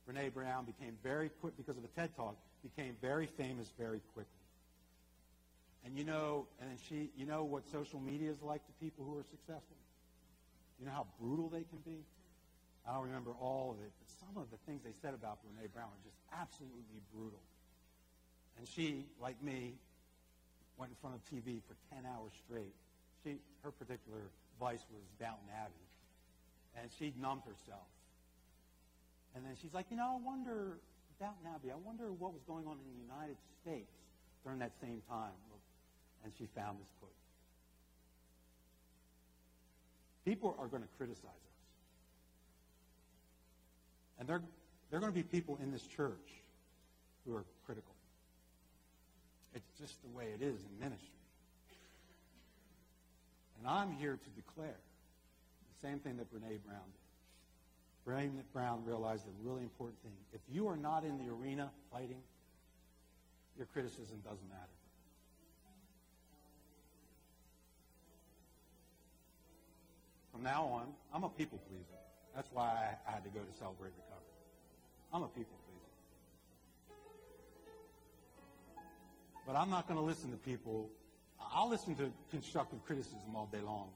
Brene 0.08 0.32
Brown 0.32 0.64
became 0.64 0.96
very 1.02 1.28
quick, 1.40 1.56
because 1.56 1.76
of 1.76 1.84
a 1.84 1.88
TED 1.88 2.16
Talk, 2.16 2.36
became 2.62 2.96
very 3.00 3.26
famous 3.26 3.72
very 3.78 4.00
quickly. 4.14 4.39
And 5.84 5.96
you 5.96 6.04
know, 6.04 6.46
and 6.60 6.78
she, 6.88 7.10
you 7.16 7.26
know 7.26 7.44
what 7.44 7.68
social 7.70 8.00
media 8.00 8.30
is 8.30 8.42
like 8.42 8.64
to 8.66 8.72
people 8.80 9.04
who 9.04 9.18
are 9.18 9.24
successful? 9.24 9.76
You 10.78 10.86
know 10.86 10.92
how 10.92 11.06
brutal 11.20 11.48
they 11.48 11.64
can 11.64 11.78
be? 11.84 12.04
I 12.88 12.94
don't 12.94 13.04
remember 13.04 13.32
all 13.40 13.76
of 13.76 13.84
it, 13.84 13.92
but 14.00 14.08
some 14.20 14.40
of 14.40 14.50
the 14.50 14.56
things 14.66 14.82
they 14.84 14.96
said 15.02 15.14
about 15.14 15.38
Brene 15.44 15.72
Brown 15.72 15.88
are 15.88 16.04
just 16.04 16.16
absolutely 16.32 17.00
brutal. 17.12 17.40
And 18.58 18.66
she, 18.66 19.06
like 19.20 19.40
me, 19.42 19.76
went 20.76 20.92
in 20.92 20.96
front 21.00 21.16
of 21.16 21.22
TV 21.28 21.60
for 21.68 21.76
10 21.94 22.04
hours 22.08 22.32
straight. 22.44 22.72
She, 23.24 23.36
her 23.62 23.70
particular 23.70 24.32
vice 24.58 24.84
was 24.92 25.04
Downton 25.20 25.48
Abbey. 25.52 25.86
And 26.80 26.88
she 26.98 27.12
numbed 27.20 27.44
herself. 27.44 27.88
And 29.34 29.44
then 29.44 29.52
she's 29.60 29.74
like, 29.74 29.86
you 29.90 29.96
know, 29.96 30.16
I 30.16 30.24
wonder, 30.24 30.80
Downton 31.20 31.44
Abbey, 31.54 31.70
I 31.70 31.76
wonder 31.76 32.12
what 32.12 32.32
was 32.32 32.42
going 32.48 32.66
on 32.66 32.80
in 32.80 32.86
the 32.88 33.00
United 33.00 33.36
States 33.60 33.92
during 34.42 34.58
that 34.60 34.72
same 34.80 35.02
time. 35.08 35.36
And 36.24 36.32
she 36.38 36.46
found 36.54 36.78
this 36.78 36.88
quote. 36.98 37.12
People 40.24 40.56
are 40.58 40.66
going 40.66 40.82
to 40.82 40.88
criticize 40.96 41.24
us. 41.24 41.50
And 44.18 44.28
there, 44.28 44.42
there 44.90 44.98
are 44.98 45.00
going 45.00 45.12
to 45.12 45.16
be 45.16 45.22
people 45.22 45.58
in 45.62 45.72
this 45.72 45.82
church 45.82 46.14
who 47.26 47.34
are 47.34 47.44
critical. 47.64 47.94
It's 49.54 49.70
just 49.80 50.00
the 50.02 50.08
way 50.16 50.26
it 50.34 50.42
is 50.42 50.60
in 50.60 50.78
ministry. 50.78 51.08
And 53.58 53.68
I'm 53.68 53.92
here 53.92 54.18
to 54.22 54.30
declare 54.30 54.76
the 54.76 55.88
same 55.88 55.98
thing 55.98 56.16
that 56.18 56.32
Brene 56.32 56.62
Brown 56.64 56.86
did. 56.92 57.00
Brene 58.06 58.42
Brown 58.52 58.82
realized 58.84 59.26
a 59.26 59.48
really 59.48 59.62
important 59.62 60.00
thing. 60.02 60.12
If 60.32 60.40
you 60.50 60.68
are 60.68 60.76
not 60.76 61.04
in 61.04 61.18
the 61.18 61.30
arena 61.30 61.70
fighting, 61.92 62.22
your 63.56 63.66
criticism 63.66 64.20
doesn't 64.24 64.48
matter. 64.48 64.79
From 70.40 70.50
now 70.50 70.64
on, 70.64 70.86
I'm 71.12 71.22
a 71.22 71.28
people 71.28 71.60
pleaser. 71.68 72.00
That's 72.34 72.48
why 72.54 72.96
I 73.06 73.10
had 73.12 73.22
to 73.24 73.28
go 73.28 73.40
to 73.40 73.58
celebrate 73.58 73.90
recovery. 73.90 74.32
I'm 75.12 75.22
a 75.22 75.28
people 75.28 75.52
pleaser. 75.68 76.96
But 79.46 79.56
I'm 79.56 79.68
not 79.68 79.86
going 79.86 80.00
to 80.00 80.06
listen 80.06 80.30
to 80.30 80.38
people. 80.38 80.88
I'll 81.54 81.68
listen 81.68 81.94
to 81.96 82.10
constructive 82.30 82.82
criticism 82.86 83.36
all 83.36 83.50
day 83.52 83.60
long. 83.60 83.90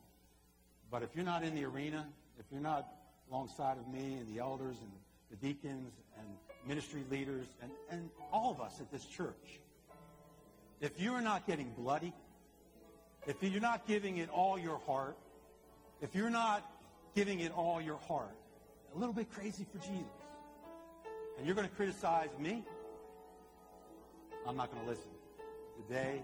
But 0.91 1.03
if 1.03 1.17
you're 1.17 1.25
not 1.25 1.45
in 1.45 1.55
the 1.55 1.65
arena, 1.65 2.07
if 2.39 2.45
you're 2.53 2.61
not 2.61 2.89
alongside 3.31 3.79
of 3.79 3.89
me 3.89 4.19
and 4.21 4.29
the 4.29 4.39
elders 4.39 4.77
and 4.83 4.91
the 5.31 5.37
deacons 5.37 5.95
and 6.19 6.27
ministry 6.69 7.05
leaders 7.11 7.47
and, 7.63 7.71
and 7.91 8.11
all 8.31 8.51
of 8.51 8.61
us 8.61 8.83
at 8.83 8.93
this 8.93 9.07
church, 9.07 9.61
if 10.83 11.01
you're 11.01 11.23
not 11.23 11.47
getting 11.47 11.71
bloody, 11.71 12.13
if 13.27 13.43
you're 13.43 13.63
not 13.63 13.87
giving 13.87 14.19
it 14.19 14.29
all 14.29 14.59
your 14.59 14.79
heart, 14.87 15.17
if 16.05 16.15
you're 16.15 16.31
not 16.31 16.63
giving 17.15 17.41
it 17.41 17.51
all 17.57 17.81
your 17.81 17.97
heart, 17.97 18.37
a 18.95 18.99
little 18.99 19.15
bit 19.15 19.33
crazy 19.33 19.67
for 19.73 19.79
Jesus, 19.79 20.05
and 21.39 21.47
you're 21.47 21.55
going 21.55 21.67
to 21.67 21.75
criticize 21.75 22.29
me, 22.39 22.63
I'm 24.47 24.57
not 24.57 24.71
going 24.71 24.85
to 24.85 24.91
listen. 24.91 25.11
Today 25.89 26.21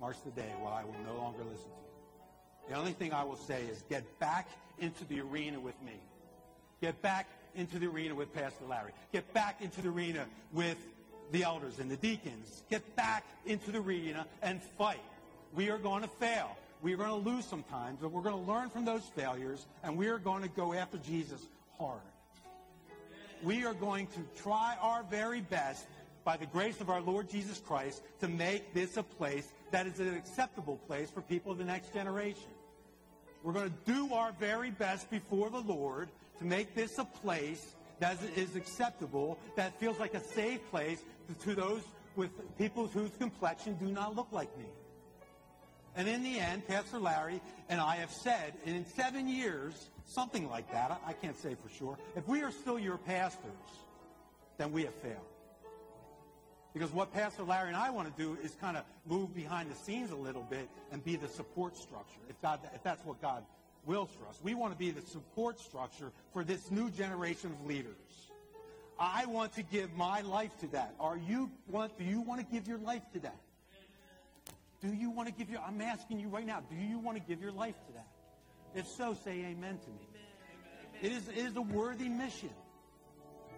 marks 0.00 0.18
the 0.20 0.30
day 0.30 0.52
where 0.62 0.72
I 0.72 0.84
will 0.84 0.94
no 1.04 1.20
longer 1.20 1.42
listen 1.42 1.64
to 1.64 1.68
you. 1.68 2.68
The 2.68 2.76
only 2.76 2.92
thing 2.92 3.12
I 3.12 3.24
will 3.24 3.36
say 3.36 3.64
is 3.64 3.82
get 3.90 4.04
back 4.20 4.48
into 4.78 5.04
the 5.04 5.20
arena 5.20 5.58
with 5.58 5.74
me. 5.82 5.98
Get 6.80 7.02
back 7.02 7.26
into 7.56 7.80
the 7.80 7.86
arena 7.86 8.14
with 8.14 8.32
Pastor 8.32 8.64
Larry. 8.68 8.92
Get 9.12 9.34
back 9.34 9.60
into 9.60 9.82
the 9.82 9.88
arena 9.88 10.26
with 10.52 10.78
the 11.32 11.42
elders 11.42 11.80
and 11.80 11.90
the 11.90 11.96
deacons. 11.96 12.62
Get 12.70 12.94
back 12.94 13.24
into 13.46 13.72
the 13.72 13.78
arena 13.78 14.26
and 14.42 14.62
fight. 14.78 15.02
We 15.54 15.70
are 15.70 15.78
going 15.78 16.02
to 16.02 16.08
fail. 16.08 16.56
We 16.84 16.92
are 16.92 16.98
going 16.98 17.24
to 17.24 17.30
lose 17.30 17.46
sometimes, 17.46 18.00
but 18.02 18.12
we're 18.12 18.20
going 18.20 18.44
to 18.44 18.52
learn 18.52 18.68
from 18.68 18.84
those 18.84 19.04
failures, 19.16 19.64
and 19.82 19.96
we 19.96 20.08
are 20.08 20.18
going 20.18 20.42
to 20.42 20.50
go 20.50 20.74
after 20.74 20.98
Jesus 20.98 21.40
hard. 21.78 22.02
We 23.42 23.64
are 23.64 23.72
going 23.72 24.06
to 24.08 24.42
try 24.42 24.76
our 24.82 25.02
very 25.04 25.40
best 25.40 25.86
by 26.24 26.36
the 26.36 26.44
grace 26.44 26.82
of 26.82 26.90
our 26.90 27.00
Lord 27.00 27.30
Jesus 27.30 27.58
Christ 27.58 28.02
to 28.20 28.28
make 28.28 28.74
this 28.74 28.98
a 28.98 29.02
place 29.02 29.48
that 29.70 29.86
is 29.86 29.98
an 29.98 30.14
acceptable 30.14 30.76
place 30.86 31.08
for 31.10 31.22
people 31.22 31.52
of 31.52 31.56
the 31.56 31.64
next 31.64 31.94
generation. 31.94 32.50
We're 33.42 33.54
going 33.54 33.70
to 33.70 33.90
do 33.90 34.12
our 34.12 34.32
very 34.32 34.70
best 34.70 35.10
before 35.10 35.48
the 35.48 35.60
Lord 35.60 36.10
to 36.38 36.44
make 36.44 36.74
this 36.74 36.98
a 36.98 37.06
place 37.06 37.76
that 38.00 38.18
is 38.36 38.56
acceptable, 38.56 39.38
that 39.56 39.80
feels 39.80 39.98
like 39.98 40.12
a 40.12 40.22
safe 40.22 40.60
place 40.70 41.00
to 41.44 41.54
those 41.54 41.80
with 42.14 42.28
people 42.58 42.88
whose 42.88 43.10
complexion 43.18 43.74
do 43.76 43.86
not 43.86 44.14
look 44.14 44.28
like 44.32 44.54
me. 44.58 44.66
And 45.96 46.08
in 46.08 46.22
the 46.22 46.40
end, 46.40 46.66
Pastor 46.66 46.98
Larry 46.98 47.40
and 47.68 47.80
I 47.80 47.96
have 47.96 48.10
said, 48.10 48.54
and 48.66 48.76
in 48.76 48.86
seven 48.86 49.28
years, 49.28 49.90
something 50.06 50.48
like 50.50 50.70
that, 50.72 51.00
I 51.06 51.12
can't 51.12 51.36
say 51.40 51.54
for 51.54 51.68
sure, 51.68 51.98
if 52.16 52.26
we 52.26 52.42
are 52.42 52.50
still 52.50 52.78
your 52.78 52.98
pastors, 52.98 53.52
then 54.58 54.72
we 54.72 54.84
have 54.84 54.94
failed. 54.94 55.16
Because 56.72 56.90
what 56.92 57.12
Pastor 57.12 57.44
Larry 57.44 57.68
and 57.68 57.76
I 57.76 57.90
want 57.90 58.14
to 58.14 58.22
do 58.22 58.36
is 58.42 58.56
kind 58.60 58.76
of 58.76 58.82
move 59.06 59.32
behind 59.32 59.70
the 59.70 59.76
scenes 59.76 60.10
a 60.10 60.16
little 60.16 60.42
bit 60.42 60.68
and 60.90 61.04
be 61.04 61.14
the 61.14 61.28
support 61.28 61.76
structure, 61.76 62.20
if, 62.28 62.40
God, 62.42 62.58
if 62.74 62.82
that's 62.82 63.04
what 63.04 63.22
God 63.22 63.44
wills 63.86 64.10
for 64.18 64.28
us. 64.28 64.40
We 64.42 64.54
want 64.54 64.72
to 64.72 64.78
be 64.78 64.90
the 64.90 65.02
support 65.02 65.60
structure 65.60 66.10
for 66.32 66.42
this 66.42 66.72
new 66.72 66.90
generation 66.90 67.52
of 67.52 67.66
leaders. 67.66 67.94
I 68.98 69.26
want 69.26 69.52
to 69.54 69.62
give 69.62 69.94
my 69.94 70.22
life 70.22 70.56
to 70.60 70.66
that. 70.68 70.94
Are 70.98 71.16
you 71.16 71.50
want, 71.68 71.96
do 71.98 72.04
you 72.04 72.20
want 72.20 72.40
to 72.40 72.46
give 72.46 72.66
your 72.66 72.78
life 72.78 73.02
to 73.12 73.20
that? 73.20 73.36
Do 74.84 74.92
you 74.92 75.10
want 75.10 75.28
to 75.28 75.34
give 75.34 75.48
your, 75.48 75.60
I'm 75.66 75.80
asking 75.80 76.20
you 76.20 76.28
right 76.28 76.46
now, 76.46 76.60
do 76.68 76.76
you 76.76 76.98
want 76.98 77.16
to 77.16 77.24
give 77.24 77.40
your 77.40 77.52
life 77.52 77.74
to 77.86 77.92
that? 77.94 78.06
If 78.74 78.86
so, 78.86 79.16
say 79.24 79.30
amen 79.30 79.78
to 79.78 79.90
me. 79.90 80.06
It 81.00 81.12
is, 81.12 81.28
it 81.28 81.38
is 81.38 81.56
a 81.56 81.62
worthy 81.62 82.10
mission. 82.10 82.50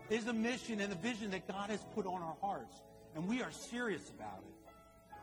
It 0.08 0.20
is 0.20 0.26
a 0.28 0.32
mission 0.32 0.80
and 0.80 0.92
a 0.92 0.96
vision 0.96 1.32
that 1.32 1.48
God 1.48 1.70
has 1.70 1.84
put 1.96 2.06
on 2.06 2.22
our 2.22 2.36
hearts. 2.40 2.76
And 3.16 3.26
we 3.26 3.42
are 3.42 3.50
serious 3.50 4.08
about 4.10 4.38
it. 4.38 5.16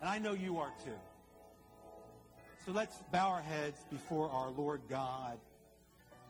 And 0.00 0.08
I 0.08 0.18
know 0.18 0.32
you 0.32 0.58
are 0.58 0.72
too. 0.82 0.98
So 2.64 2.72
let's 2.72 2.96
bow 3.12 3.28
our 3.28 3.42
heads 3.42 3.78
before 3.90 4.30
our 4.30 4.50
Lord 4.50 4.80
God. 4.88 5.38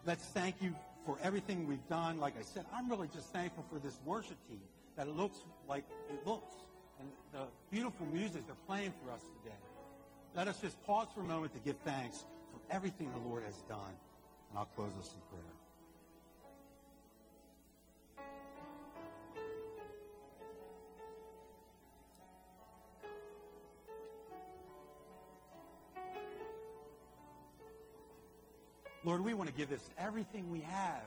Let's 0.07 0.24
thank 0.24 0.57
you 0.61 0.74
for 1.07 1.18
everything 1.22 1.68
we've 1.68 1.89
done. 1.89 2.18
Like 2.18 2.35
I 2.37 2.43
said, 2.43 2.64
I'm 2.74 2.91
really 2.91 3.09
just 3.14 3.33
thankful 3.33 3.64
for 3.72 3.78
this 3.78 3.97
worship 4.05 4.37
team 4.49 4.61
that 4.97 5.07
it 5.07 5.14
looks 5.14 5.39
like 5.68 5.85
it 6.09 6.26
looks 6.26 6.57
and 7.01 7.11
the 7.33 7.47
beautiful 7.71 8.07
music 8.07 8.47
they're 8.47 8.57
playing 8.67 8.93
for 9.03 9.13
us 9.13 9.21
today. 9.43 9.57
Let 10.35 10.49
us 10.49 10.61
just 10.61 10.81
pause 10.85 11.09
for 11.15 11.21
a 11.21 11.25
moment 11.25 11.53
to 11.55 11.61
give 11.61 11.77
thanks 11.85 12.25
for 12.53 12.75
everything 12.75 13.11
the 13.13 13.29
Lord 13.29 13.43
has 13.45 13.57
done. 13.69 13.95
And 14.51 14.59
I'll 14.59 14.67
close 14.77 14.93
this 14.99 15.13
in 15.13 15.21
prayer. 15.31 15.43
Lord, 29.03 29.25
we 29.25 29.33
want 29.33 29.49
to 29.49 29.55
give 29.57 29.71
this 29.71 29.89
everything 29.99 30.51
we 30.51 30.61
have 30.61 31.03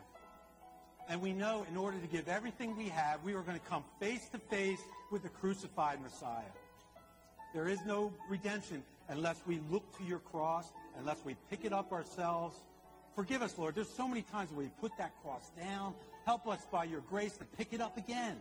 And 1.10 1.22
we 1.22 1.34
know 1.34 1.66
in 1.70 1.78
order 1.78 1.98
to 1.98 2.08
give 2.08 2.28
everything 2.28 2.78
we 2.78 2.90
have, 2.90 3.24
we 3.24 3.34
are 3.34 3.42
going 3.42 3.60
to 3.60 3.66
come 3.66 3.84
face 4.00 4.28
to 4.30 4.38
face 4.38 4.80
with 5.12 5.24
the 5.24 5.30
crucified 5.30 6.02
Messiah. 6.02 6.42
There 7.54 7.68
is 7.68 7.80
no 7.86 8.12
redemption 8.30 8.84
unless 9.10 9.42
we 9.46 9.60
look 9.70 9.98
to 9.98 10.04
your 10.04 10.20
cross, 10.20 10.66
unless 10.98 11.18
we 11.26 11.36
pick 11.50 11.66
it 11.66 11.74
up 11.74 11.92
ourselves. 11.92 12.58
Forgive 13.16 13.42
us, 13.42 13.58
Lord. 13.58 13.76
There's 13.76 13.90
so 13.90 14.08
many 14.08 14.24
times 14.24 14.50
where 14.52 14.66
we 14.66 14.72
put 14.82 14.92
that 14.98 15.12
cross 15.22 15.52
down. 15.58 15.94
Help 16.26 16.48
us 16.48 16.66
by 16.72 16.86
your 16.86 17.02
grace 17.02 17.38
to 17.38 17.46
pick 17.46 17.74
it 17.74 17.82
up 17.82 17.98
again 17.98 18.38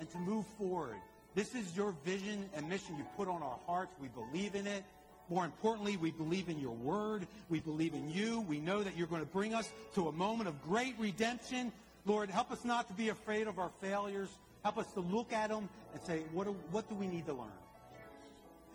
and 0.00 0.10
to 0.10 0.18
move 0.18 0.46
forward. 0.58 0.96
This 1.34 1.54
is 1.54 1.76
your 1.76 1.94
vision 2.04 2.48
and 2.54 2.68
mission 2.68 2.96
you 2.96 3.04
put 3.16 3.28
on 3.28 3.42
our 3.42 3.58
hearts. 3.66 3.92
We 4.00 4.08
believe 4.08 4.54
in 4.54 4.66
it. 4.66 4.84
More 5.28 5.44
importantly, 5.44 5.96
we 5.96 6.10
believe 6.10 6.48
in 6.48 6.60
your 6.60 6.74
word. 6.74 7.26
We 7.48 7.60
believe 7.60 7.94
in 7.94 8.10
you. 8.10 8.42
We 8.42 8.60
know 8.60 8.82
that 8.82 8.96
you're 8.96 9.06
going 9.06 9.22
to 9.22 9.32
bring 9.32 9.52
us 9.52 9.68
to 9.94 10.08
a 10.08 10.12
moment 10.12 10.48
of 10.48 10.62
great 10.62 10.94
redemption. 10.98 11.72
Lord, 12.06 12.30
help 12.30 12.50
us 12.50 12.64
not 12.64 12.88
to 12.88 12.94
be 12.94 13.08
afraid 13.08 13.46
of 13.46 13.58
our 13.58 13.70
failures. 13.80 14.28
Help 14.62 14.78
us 14.78 14.90
to 14.92 15.00
look 15.00 15.32
at 15.32 15.50
them 15.50 15.68
and 15.92 16.02
say, 16.02 16.22
what 16.32 16.46
do, 16.46 16.56
what 16.70 16.88
do 16.88 16.94
we 16.94 17.06
need 17.06 17.26
to 17.26 17.32
learn? 17.32 17.48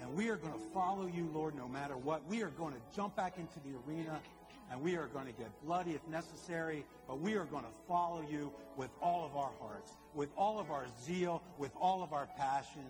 And 0.01 0.15
we 0.15 0.29
are 0.29 0.37
going 0.37 0.53
to 0.53 0.59
follow 0.73 1.07
you, 1.07 1.29
Lord, 1.33 1.55
no 1.55 1.67
matter 1.67 1.97
what. 1.97 2.25
We 2.27 2.41
are 2.41 2.49
going 2.49 2.73
to 2.73 2.79
jump 2.95 3.15
back 3.15 3.37
into 3.37 3.59
the 3.65 3.77
arena 3.87 4.19
and 4.71 4.81
we 4.81 4.95
are 4.95 5.07
going 5.07 5.25
to 5.25 5.31
get 5.31 5.49
bloody 5.65 5.91
if 5.91 6.07
necessary, 6.07 6.85
but 7.07 7.19
we 7.19 7.35
are 7.35 7.45
going 7.45 7.63
to 7.63 7.71
follow 7.87 8.23
you 8.29 8.51
with 8.77 8.89
all 9.01 9.25
of 9.25 9.35
our 9.35 9.51
hearts, 9.59 9.93
with 10.13 10.29
all 10.37 10.59
of 10.59 10.69
our 10.69 10.85
zeal, 11.03 11.41
with 11.57 11.71
all 11.79 12.03
of 12.03 12.13
our 12.13 12.27
passion, 12.37 12.85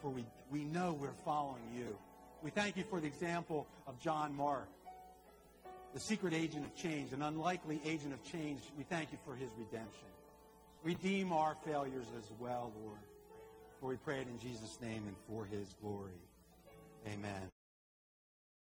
for 0.00 0.08
we, 0.08 0.24
we 0.50 0.64
know 0.64 0.96
we're 1.00 1.08
following 1.24 1.62
you. 1.76 1.96
We 2.42 2.50
thank 2.50 2.76
you 2.76 2.84
for 2.88 3.00
the 3.00 3.06
example 3.06 3.66
of 3.86 3.98
John 4.00 4.36
Mark, 4.36 4.68
the 5.94 6.00
secret 6.00 6.32
agent 6.32 6.64
of 6.64 6.74
change, 6.74 7.12
an 7.12 7.22
unlikely 7.22 7.80
agent 7.84 8.14
of 8.14 8.22
change, 8.24 8.60
we 8.76 8.84
thank 8.84 9.12
you 9.12 9.18
for 9.24 9.34
his 9.34 9.50
redemption. 9.58 10.08
Redeem 10.82 11.32
our 11.32 11.54
failures 11.64 12.06
as 12.16 12.24
well, 12.40 12.72
Lord. 12.82 12.98
For 13.80 13.88
we 13.88 13.96
pray 13.96 14.20
it 14.20 14.26
in 14.28 14.38
Jesus' 14.38 14.78
name 14.80 15.02
and 15.06 15.16
for 15.28 15.44
his 15.44 15.74
glory. 15.80 16.20
Amen. 17.06 17.61